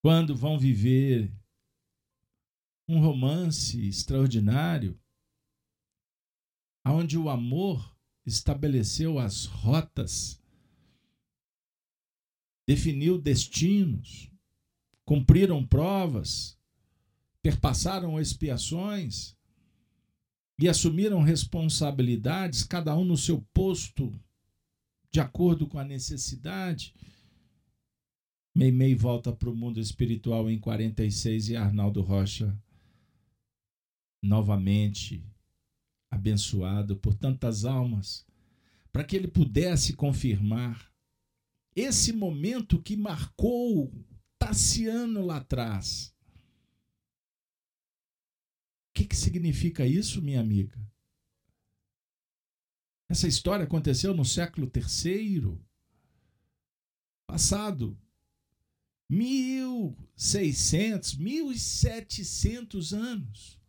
[0.00, 1.30] quando vão viver
[2.88, 4.98] um romance extraordinário,
[6.86, 10.40] onde o amor estabeleceu as rotas,
[12.66, 14.32] definiu destinos,
[15.04, 16.58] cumpriram provas,
[17.42, 19.36] perpassaram expiações
[20.58, 24.12] e assumiram responsabilidades, cada um no seu posto
[25.10, 26.94] de acordo com a necessidade.
[28.54, 32.58] Meimei volta para o mundo espiritual em 46 e Arnaldo Rocha
[34.22, 35.24] novamente
[36.10, 38.26] abençoado por tantas almas,
[38.92, 40.90] para que ele pudesse confirmar
[41.76, 43.92] esse momento que marcou
[44.38, 46.14] Tassiano lá atrás.
[48.98, 50.76] Que, que significa isso, minha amiga?
[53.08, 55.56] Essa história aconteceu no século III
[57.24, 57.96] passado.
[59.08, 63.62] 1600, 1700 anos.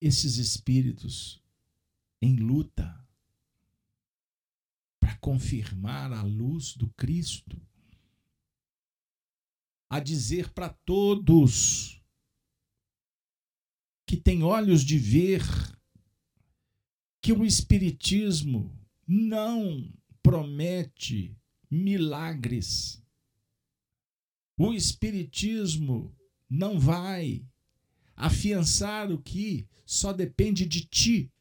[0.00, 1.44] Esses espíritos
[2.22, 3.06] em luta
[4.98, 7.60] para confirmar a luz do Cristo,
[9.94, 12.02] a dizer para todos
[14.04, 15.40] que têm olhos de ver
[17.22, 18.76] que o Espiritismo
[19.06, 19.88] não
[20.20, 21.38] promete
[21.70, 23.00] milagres.
[24.58, 26.12] O Espiritismo
[26.50, 27.46] não vai
[28.16, 31.32] afiançar o que só depende de ti.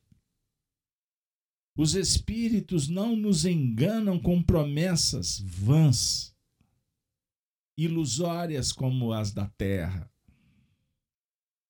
[1.76, 6.33] Os Espíritos não nos enganam com promessas vãs.
[7.78, 10.10] Ilusórias como as da terra.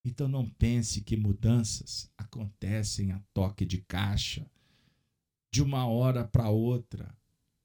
[0.06, 4.46] Então não pense que mudanças acontecem a toque de caixa,
[5.52, 7.16] de uma hora para outra.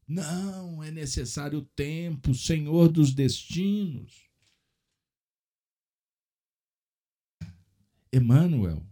[0.07, 4.29] Não, é necessário tempo, Senhor dos destinos.
[8.13, 8.83] Emmanuel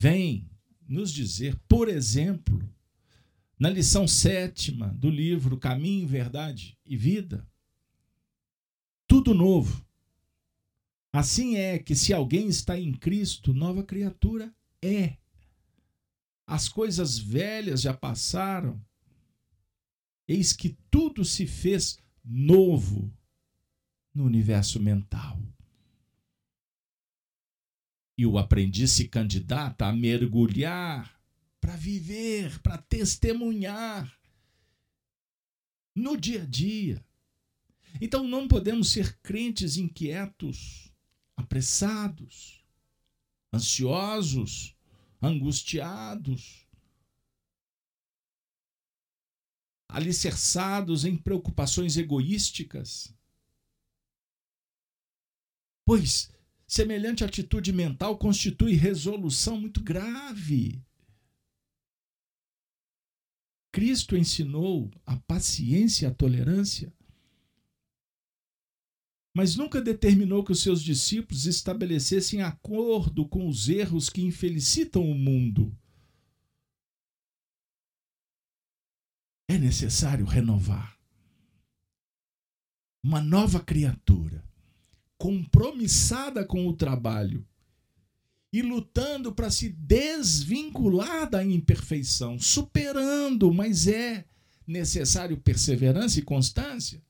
[0.00, 0.50] vem
[0.86, 2.60] nos dizer, por exemplo,
[3.58, 7.46] na lição sétima do livro Caminho, Verdade e Vida,
[9.20, 9.84] tudo novo.
[11.12, 15.18] Assim é que se alguém está em Cristo, nova criatura é.
[16.46, 18.82] As coisas velhas já passaram,
[20.26, 23.12] eis que tudo se fez novo
[24.14, 25.38] no universo mental.
[28.16, 31.20] E o aprendiz se candidata a mergulhar
[31.60, 34.18] para viver, para testemunhar
[35.94, 37.09] no dia a dia.
[38.00, 40.92] Então não podemos ser crentes inquietos,
[41.36, 42.62] apressados,
[43.52, 44.76] ansiosos,
[45.22, 46.66] angustiados,
[49.88, 53.14] alicerçados em preocupações egoísticas.
[55.84, 56.30] Pois
[56.66, 60.80] semelhante atitude mental constitui resolução muito grave.
[63.72, 66.92] Cristo ensinou a paciência e a tolerância,
[69.34, 75.14] mas nunca determinou que os seus discípulos estabelecessem acordo com os erros que infelicitam o
[75.14, 75.76] mundo.
[79.48, 80.98] É necessário renovar.
[83.02, 84.44] Uma nova criatura
[85.16, 87.46] compromissada com o trabalho
[88.52, 94.24] e lutando para se desvincular da imperfeição, superando, mas é
[94.66, 97.02] necessário perseverança e constância.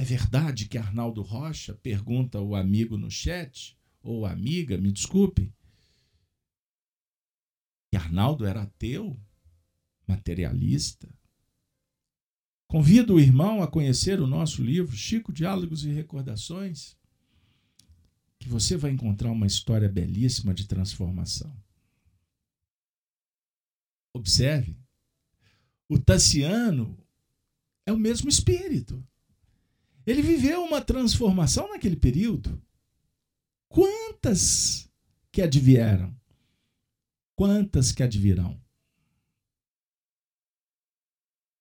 [0.00, 5.52] É verdade que Arnaldo Rocha pergunta o amigo no chat, ou amiga, me desculpe,
[7.90, 9.20] que Arnaldo era ateu,
[10.08, 11.06] materialista,
[12.66, 16.96] Convido o irmão a conhecer o nosso livro, Chico Diálogos e Recordações,
[18.38, 21.52] que você vai encontrar uma história belíssima de transformação.
[24.14, 24.78] Observe,
[25.88, 26.96] o Tassiano
[27.84, 29.04] é o mesmo espírito.
[30.10, 32.60] Ele viveu uma transformação naquele período.
[33.68, 34.90] Quantas
[35.30, 36.12] que advieram?
[37.36, 38.60] Quantas que advirão?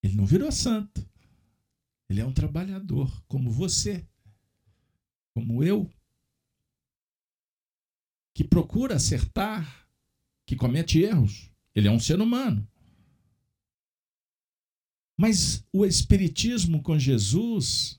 [0.02, 1.08] Ele não virou santo.
[2.10, 4.04] Ele é um trabalhador, como você,
[5.32, 5.88] como eu,
[8.34, 9.88] que procura acertar,
[10.47, 11.52] que comete erros.
[11.76, 12.68] Ele é um ser humano.
[15.16, 17.99] Mas o Espiritismo com Jesus,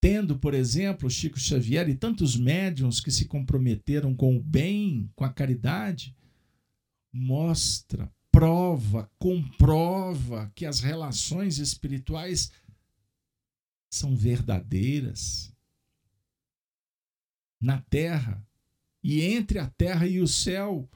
[0.00, 5.24] tendo, por exemplo, Chico Xavier e tantos médiums que se comprometeram com o bem, com
[5.24, 6.14] a caridade,
[7.12, 12.52] mostra prova, comprova que as relações espirituais
[13.90, 15.52] são verdadeiras
[17.60, 18.46] na terra
[19.02, 20.88] e entre a terra e o céu.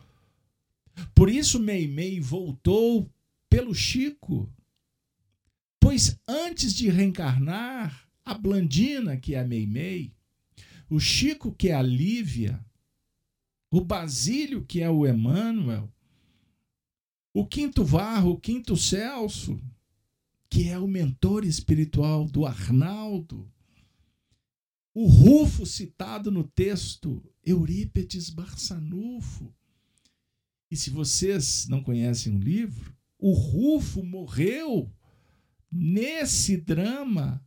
[1.15, 3.11] Por isso Meimei voltou
[3.49, 4.49] pelo Chico,
[5.81, 10.12] pois antes de reencarnar, a Blandina, que é a Meimei,
[10.89, 12.64] o Chico, que é a Lívia,
[13.70, 15.93] o Basílio, que é o Emmanuel,
[17.33, 19.59] o quinto Varro, o quinto Celso,
[20.51, 23.51] que é o mentor espiritual do Arnaldo.
[24.93, 29.51] O Rufo citado no texto, Eurípedes Barçanufo.
[30.70, 34.93] E se vocês não conhecem o livro, o Rufo morreu
[35.70, 37.43] nesse drama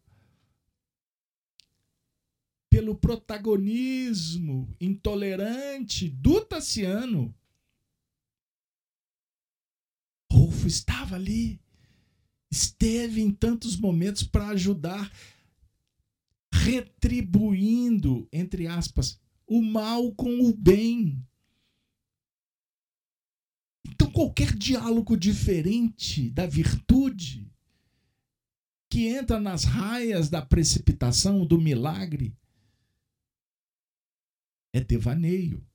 [2.75, 7.33] pelo protagonismo intolerante do Tassiano
[10.29, 11.61] Rodolfo estava ali,
[12.51, 15.09] esteve em tantos momentos para ajudar,
[16.51, 21.25] retribuindo, entre aspas, o mal com o bem.
[23.87, 27.49] Então, qualquer diálogo diferente da virtude,
[28.89, 32.35] que entra nas raias da precipitação, do milagre,
[34.75, 35.65] é devaneio.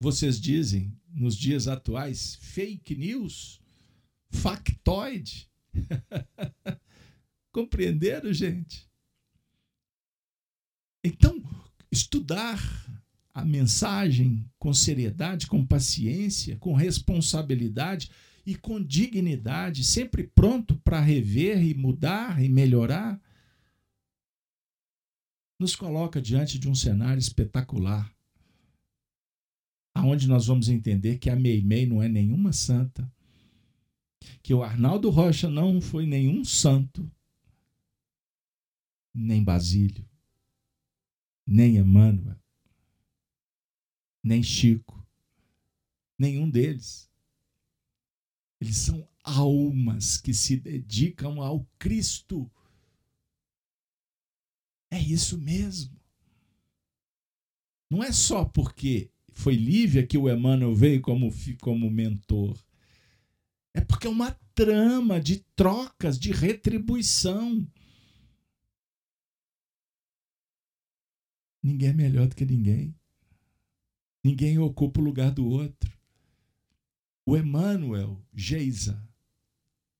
[0.00, 3.60] Vocês dizem, nos dias atuais, fake news,
[4.28, 5.48] factoide.
[7.52, 8.90] Compreenderam, gente?
[11.04, 11.40] Então,
[11.92, 12.60] estudar
[13.32, 18.10] a mensagem com seriedade, com paciência, com responsabilidade
[18.44, 23.20] e com dignidade, sempre pronto para rever e mudar e melhorar,
[25.58, 28.14] nos coloca diante de um cenário espetacular,
[29.94, 33.10] aonde nós vamos entender que a Meimei não é nenhuma santa,
[34.42, 37.10] que o Arnaldo Rocha não foi nenhum santo,
[39.14, 40.06] nem Basílio,
[41.46, 42.38] nem Emmanuel,
[44.22, 45.06] nem Chico,
[46.18, 47.10] nenhum deles.
[48.60, 52.50] Eles são almas que se dedicam ao Cristo.
[54.90, 55.96] É isso mesmo.
[57.90, 61.30] Não é só porque foi Lívia que o Emmanuel veio como,
[61.60, 62.58] como mentor.
[63.74, 67.66] É porque é uma trama de trocas, de retribuição.
[71.62, 72.94] Ninguém é melhor do que ninguém.
[74.24, 75.96] Ninguém ocupa o lugar do outro.
[77.26, 79.06] O Emmanuel, Geisa,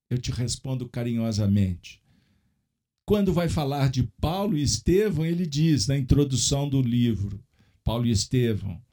[0.09, 2.01] eu te respondo carinhosamente.
[3.07, 7.41] Quando vai falar de Paulo e Estevão, ele diz na introdução do livro,
[7.81, 8.83] Paulo e Estevão,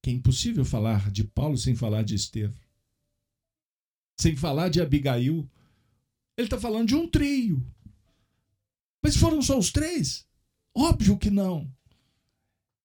[0.00, 2.62] que é impossível falar de Paulo sem falar de Estevão,
[4.16, 5.50] sem falar de Abigail.
[6.38, 7.66] Ele está falando de um trio.
[9.02, 10.24] Mas foram só os três?
[10.72, 11.68] Óbvio que não.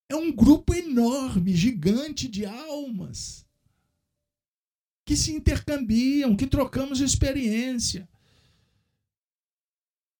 [0.10, 3.46] É um grupo enorme, gigante de almas
[5.06, 8.10] que se intercambiam, que trocamos experiência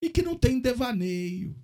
[0.02, 1.56] e que não tem devaneio.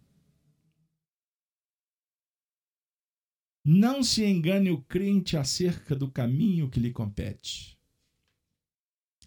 [3.65, 7.77] Não se engane o crente acerca do caminho que lhe compete.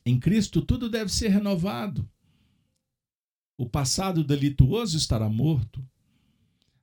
[0.07, 2.09] Em Cristo tudo deve ser renovado.
[3.59, 5.87] O passado delituoso estará morto.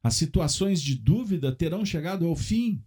[0.03, 2.83] As situações de dúvida terão chegado ao fim.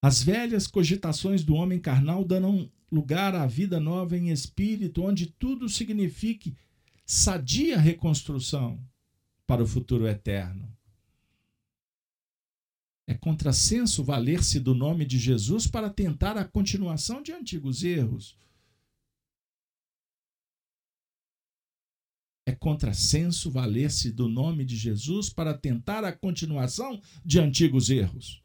[0.00, 5.68] As velhas cogitações do homem carnal darão lugar à vida nova em espírito, onde tudo
[5.68, 6.56] signifique
[7.12, 8.80] sadia reconstrução
[9.44, 10.72] para o futuro eterno.
[13.04, 18.38] É contrassenso valer-se do nome de Jesus para tentar a continuação de antigos erros.
[22.46, 28.40] É contrassenso valer-se do nome de Jesus para tentar a continuação de antigos erros.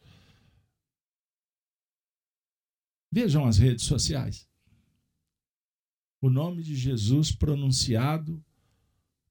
[3.12, 4.50] Vejam as redes sociais.
[6.20, 8.44] O nome de Jesus pronunciado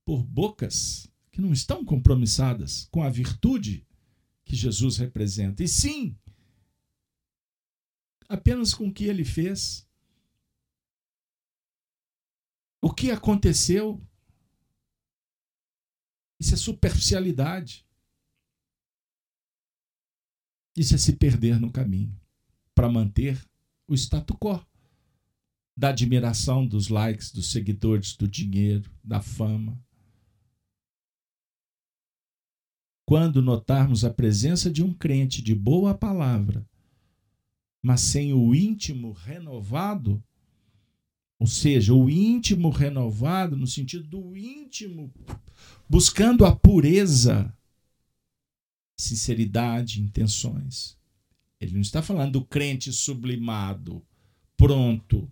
[0.04, 3.86] por bocas que não estão compromissadas com a virtude
[4.44, 5.62] que Jesus representa.
[5.62, 6.16] E sim,
[8.28, 9.88] apenas com o que ele fez.
[12.80, 14.00] O que aconteceu?
[16.38, 17.86] Isso é superficialidade.
[20.76, 22.14] Isso é se perder no caminho
[22.74, 23.42] para manter
[23.86, 24.64] o status quo
[25.76, 29.83] da admiração, dos likes, dos seguidores, do dinheiro, da fama.
[33.06, 36.66] Quando notarmos a presença de um crente de boa palavra,
[37.82, 40.22] mas sem o íntimo renovado,
[41.38, 45.12] ou seja, o íntimo renovado no sentido do íntimo,
[45.88, 47.54] buscando a pureza,
[48.96, 50.96] sinceridade, intenções.
[51.60, 54.02] Ele não está falando do crente sublimado,
[54.56, 55.30] pronto.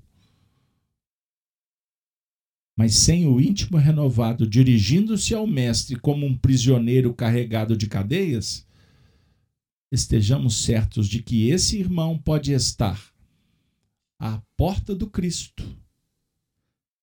[2.76, 8.66] Mas sem o íntimo renovado, dirigindo-se ao Mestre como um prisioneiro carregado de cadeias,
[9.90, 13.00] estejamos certos de que esse irmão pode estar
[14.18, 15.64] à porta do Cristo,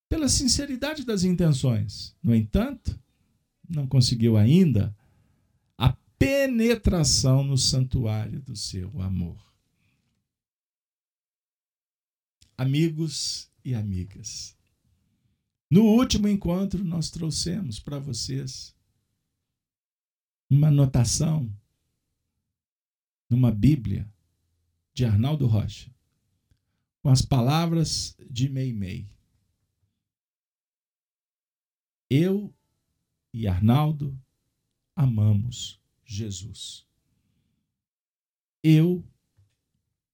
[0.10, 2.16] pela sinceridade das intenções.
[2.24, 3.00] No entanto,
[3.70, 4.96] não conseguiu ainda
[6.20, 9.40] penetração no santuário do seu amor.
[12.58, 14.58] Amigos e amigas,
[15.70, 18.76] no último encontro nós trouxemos para vocês
[20.50, 21.52] uma anotação
[23.30, 24.12] numa Bíblia
[24.94, 25.94] de Arnaldo Rocha,
[27.02, 29.08] com as palavras de Meimei.
[32.10, 32.54] Eu
[33.32, 34.20] e Arnaldo
[34.96, 36.88] amamos Jesus.
[38.64, 39.06] Eu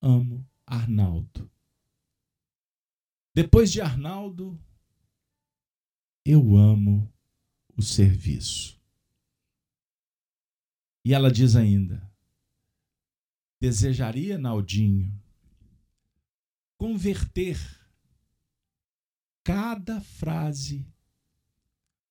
[0.02, 1.50] amo Arnaldo.
[3.34, 4.60] Depois de Arnaldo,
[6.26, 7.08] eu amo
[7.78, 8.82] o serviço.
[11.04, 12.12] E ela diz ainda:
[13.62, 15.14] desejaria, Naldinho,
[16.78, 17.60] converter
[19.44, 20.88] cada frase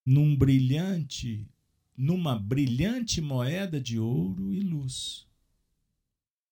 [0.06, 1.48] num brilhante
[1.96, 5.28] numa brilhante moeda de ouro e luz.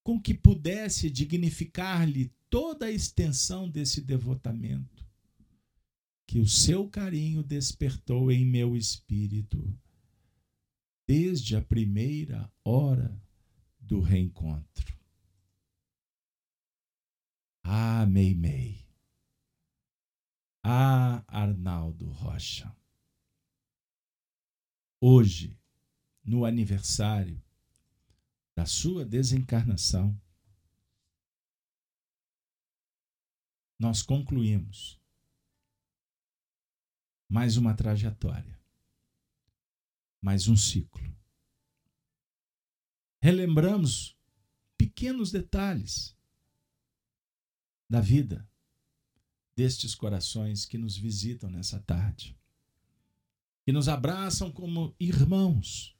[0.04, 5.01] com que pudesse dignificar-lhe toda a extensão desse devotamento
[6.32, 9.78] que o seu carinho despertou em meu espírito
[11.06, 13.22] desde a primeira hora
[13.78, 14.98] do reencontro.
[17.62, 18.88] Ah, Meimei.
[20.64, 22.74] Ah, Arnaldo Rocha.
[24.98, 25.60] Hoje,
[26.24, 27.44] no aniversário
[28.56, 30.18] da sua desencarnação,
[33.78, 35.01] nós concluímos
[37.32, 38.60] mais uma trajetória,
[40.20, 41.02] mais um ciclo.
[43.22, 44.14] Relembramos
[44.76, 46.14] pequenos detalhes
[47.88, 48.46] da vida
[49.56, 52.38] destes corações que nos visitam nessa tarde,
[53.64, 55.96] que nos abraçam como irmãos,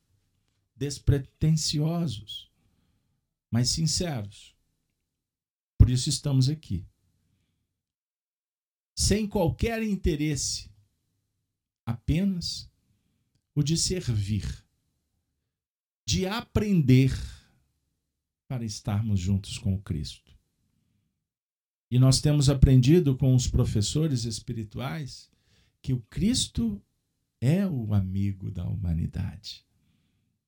[0.76, 2.52] despretensiosos,
[3.50, 4.54] mas sinceros.
[5.78, 6.86] Por isso estamos aqui.
[8.94, 10.71] Sem qualquer interesse,
[11.92, 12.70] apenas
[13.54, 14.64] o de servir,
[16.06, 17.12] de aprender
[18.48, 20.32] para estarmos juntos com o Cristo.
[21.90, 25.30] E nós temos aprendido com os professores espirituais
[25.82, 26.82] que o Cristo
[27.40, 29.64] é o amigo da humanidade.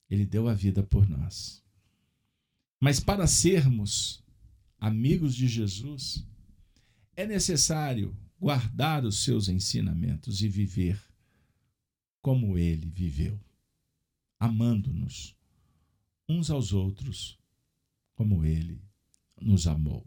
[0.09, 1.63] Ele deu a vida por nós.
[2.81, 4.23] Mas para sermos
[4.79, 6.27] amigos de Jesus,
[7.17, 11.01] é necessário guardar os seus ensinamentos e viver
[12.25, 13.39] como ele viveu,
[14.41, 15.37] amando-nos
[16.27, 17.39] uns aos outros
[18.15, 18.83] como ele
[19.39, 20.07] nos amou.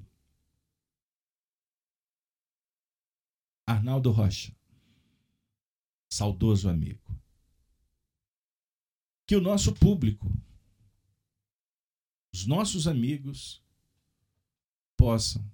[3.67, 4.51] Arnaldo Rocha,
[6.09, 7.15] saudoso amigo.
[9.27, 10.25] Que o nosso público,
[12.33, 13.63] os nossos amigos,
[14.97, 15.47] possam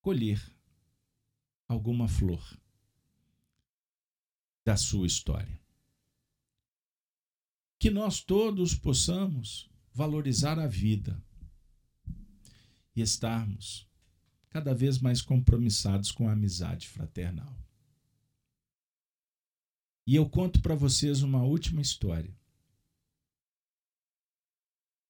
[0.00, 0.42] colher
[1.68, 2.58] alguma flor
[4.68, 5.58] da sua história.
[7.78, 11.24] Que nós todos possamos valorizar a vida
[12.94, 13.88] e estarmos
[14.50, 17.56] cada vez mais compromissados com a amizade fraternal.
[20.06, 22.36] E eu conto para vocês uma última história.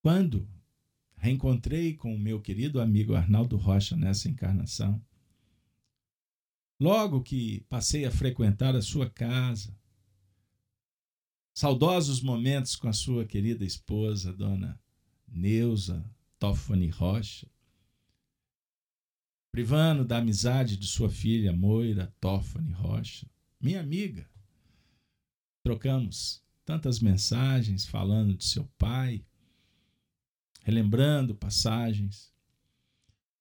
[0.01, 0.47] Quando
[1.17, 5.05] reencontrei com o meu querido amigo Arnaldo Rocha nessa encarnação,
[6.79, 9.77] Logo que passei a frequentar a sua casa,
[11.53, 14.81] saudosos momentos com a sua querida esposa, dona
[15.27, 16.09] Neuza
[16.39, 17.51] Toffani Rocha,
[19.51, 24.29] privando da amizade de sua filha Moira Toffani Rocha, minha amiga.
[25.61, 29.25] Trocamos tantas mensagens falando de seu pai,
[30.61, 32.33] relembrando passagens,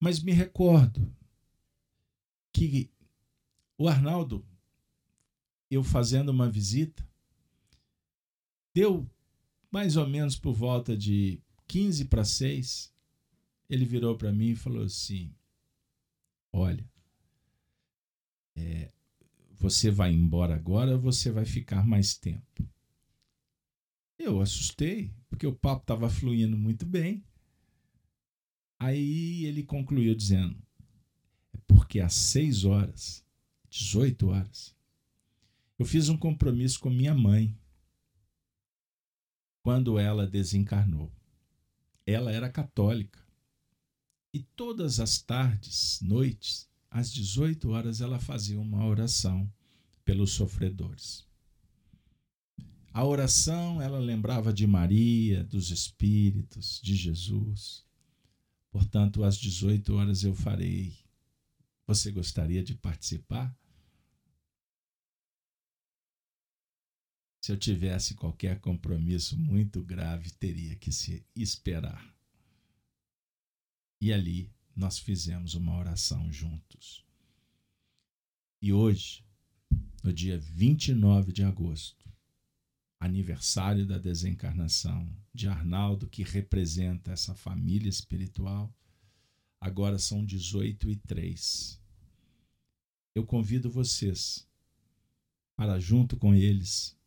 [0.00, 1.14] mas me recordo
[2.52, 2.90] que
[3.78, 4.44] o Arnaldo,
[5.70, 7.06] eu fazendo uma visita,
[8.74, 9.08] deu
[9.70, 12.92] mais ou menos por volta de 15 para 6.
[13.70, 15.32] Ele virou para mim e falou assim:
[16.52, 16.84] Olha,
[18.56, 18.90] é,
[19.52, 22.68] você vai embora agora ou você vai ficar mais tempo?
[24.18, 27.22] Eu assustei, porque o papo estava fluindo muito bem.
[28.76, 30.60] Aí ele concluiu dizendo:
[31.52, 33.27] É porque às seis horas
[33.70, 34.74] 18 horas.
[35.78, 37.56] Eu fiz um compromisso com minha mãe
[39.62, 41.12] quando ela desencarnou.
[42.06, 43.22] Ela era católica.
[44.32, 49.50] E todas as tardes, noites, às 18 horas, ela fazia uma oração
[50.04, 51.26] pelos sofredores.
[52.92, 57.84] A oração, ela lembrava de Maria, dos Espíritos, de Jesus.
[58.70, 60.96] Portanto, às 18 horas eu farei
[61.88, 63.57] você gostaria de participar?
[67.48, 72.14] Se eu tivesse qualquer compromisso muito grave, teria que se esperar.
[73.98, 77.02] E ali nós fizemos uma oração juntos.
[78.60, 79.24] E hoje,
[80.04, 82.12] no dia 29 de agosto,
[83.00, 88.70] aniversário da desencarnação de Arnaldo, que representa essa família espiritual,
[89.58, 91.80] Agora são 18 e 3.
[93.14, 94.46] Eu convido vocês
[95.56, 96.97] para, junto com eles,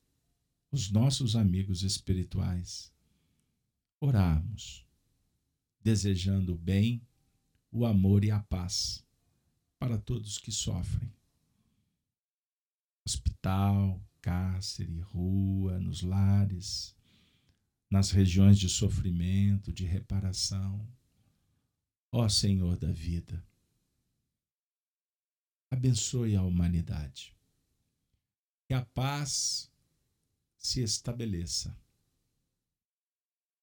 [0.71, 2.91] os nossos amigos espirituais,
[3.99, 4.85] orarmos,
[5.81, 7.05] desejando o bem,
[7.71, 9.05] o amor e a paz
[9.77, 11.13] para todos que sofrem.
[13.05, 16.95] Hospital, cárcere, rua, nos lares,
[17.89, 20.87] nas regiões de sofrimento, de reparação.
[22.11, 23.43] Ó Senhor da vida,
[25.69, 27.35] abençoe a humanidade.
[28.67, 29.70] Que a paz
[30.61, 31.75] se estabeleça.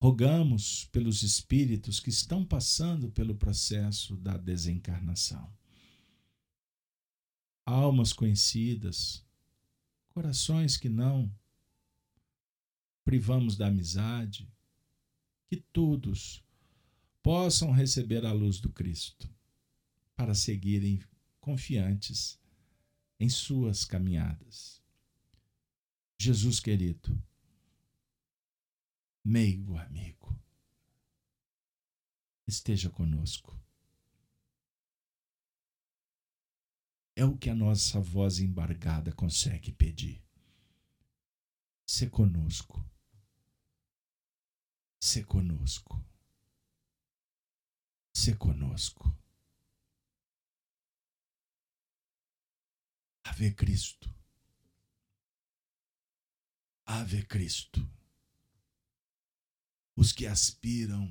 [0.03, 5.53] Rogamos pelos espíritos que estão passando pelo processo da desencarnação.
[7.64, 9.24] Almas conhecidas,
[10.09, 11.32] corações que não
[13.05, 14.53] privamos da amizade,
[15.46, 16.44] que todos
[17.22, 19.32] possam receber a luz do Cristo
[20.16, 21.01] para seguirem
[21.40, 22.40] confiantes
[23.20, 24.78] em suas caminhadas.
[26.21, 27.16] Jesus querido,
[29.25, 30.37] meigo amigo,
[32.45, 33.57] esteja conosco.
[37.14, 40.21] É o que a nossa voz embargada consegue pedir.
[41.87, 42.85] Se conosco.
[45.01, 46.05] Se conosco.
[48.12, 49.16] Se conosco.
[53.25, 54.18] Ave Cristo.
[56.91, 57.86] Ave Cristo.
[59.95, 61.07] Os que aspiram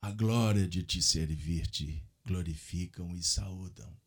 [0.00, 4.00] à glória de te servir te glorificam e saúdam.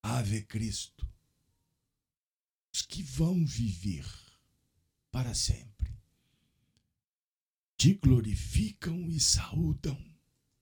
[0.00, 1.04] Ave Cristo.
[2.72, 4.06] Os que vão viver
[5.10, 5.92] para sempre
[7.76, 10.13] te glorificam e saúdam.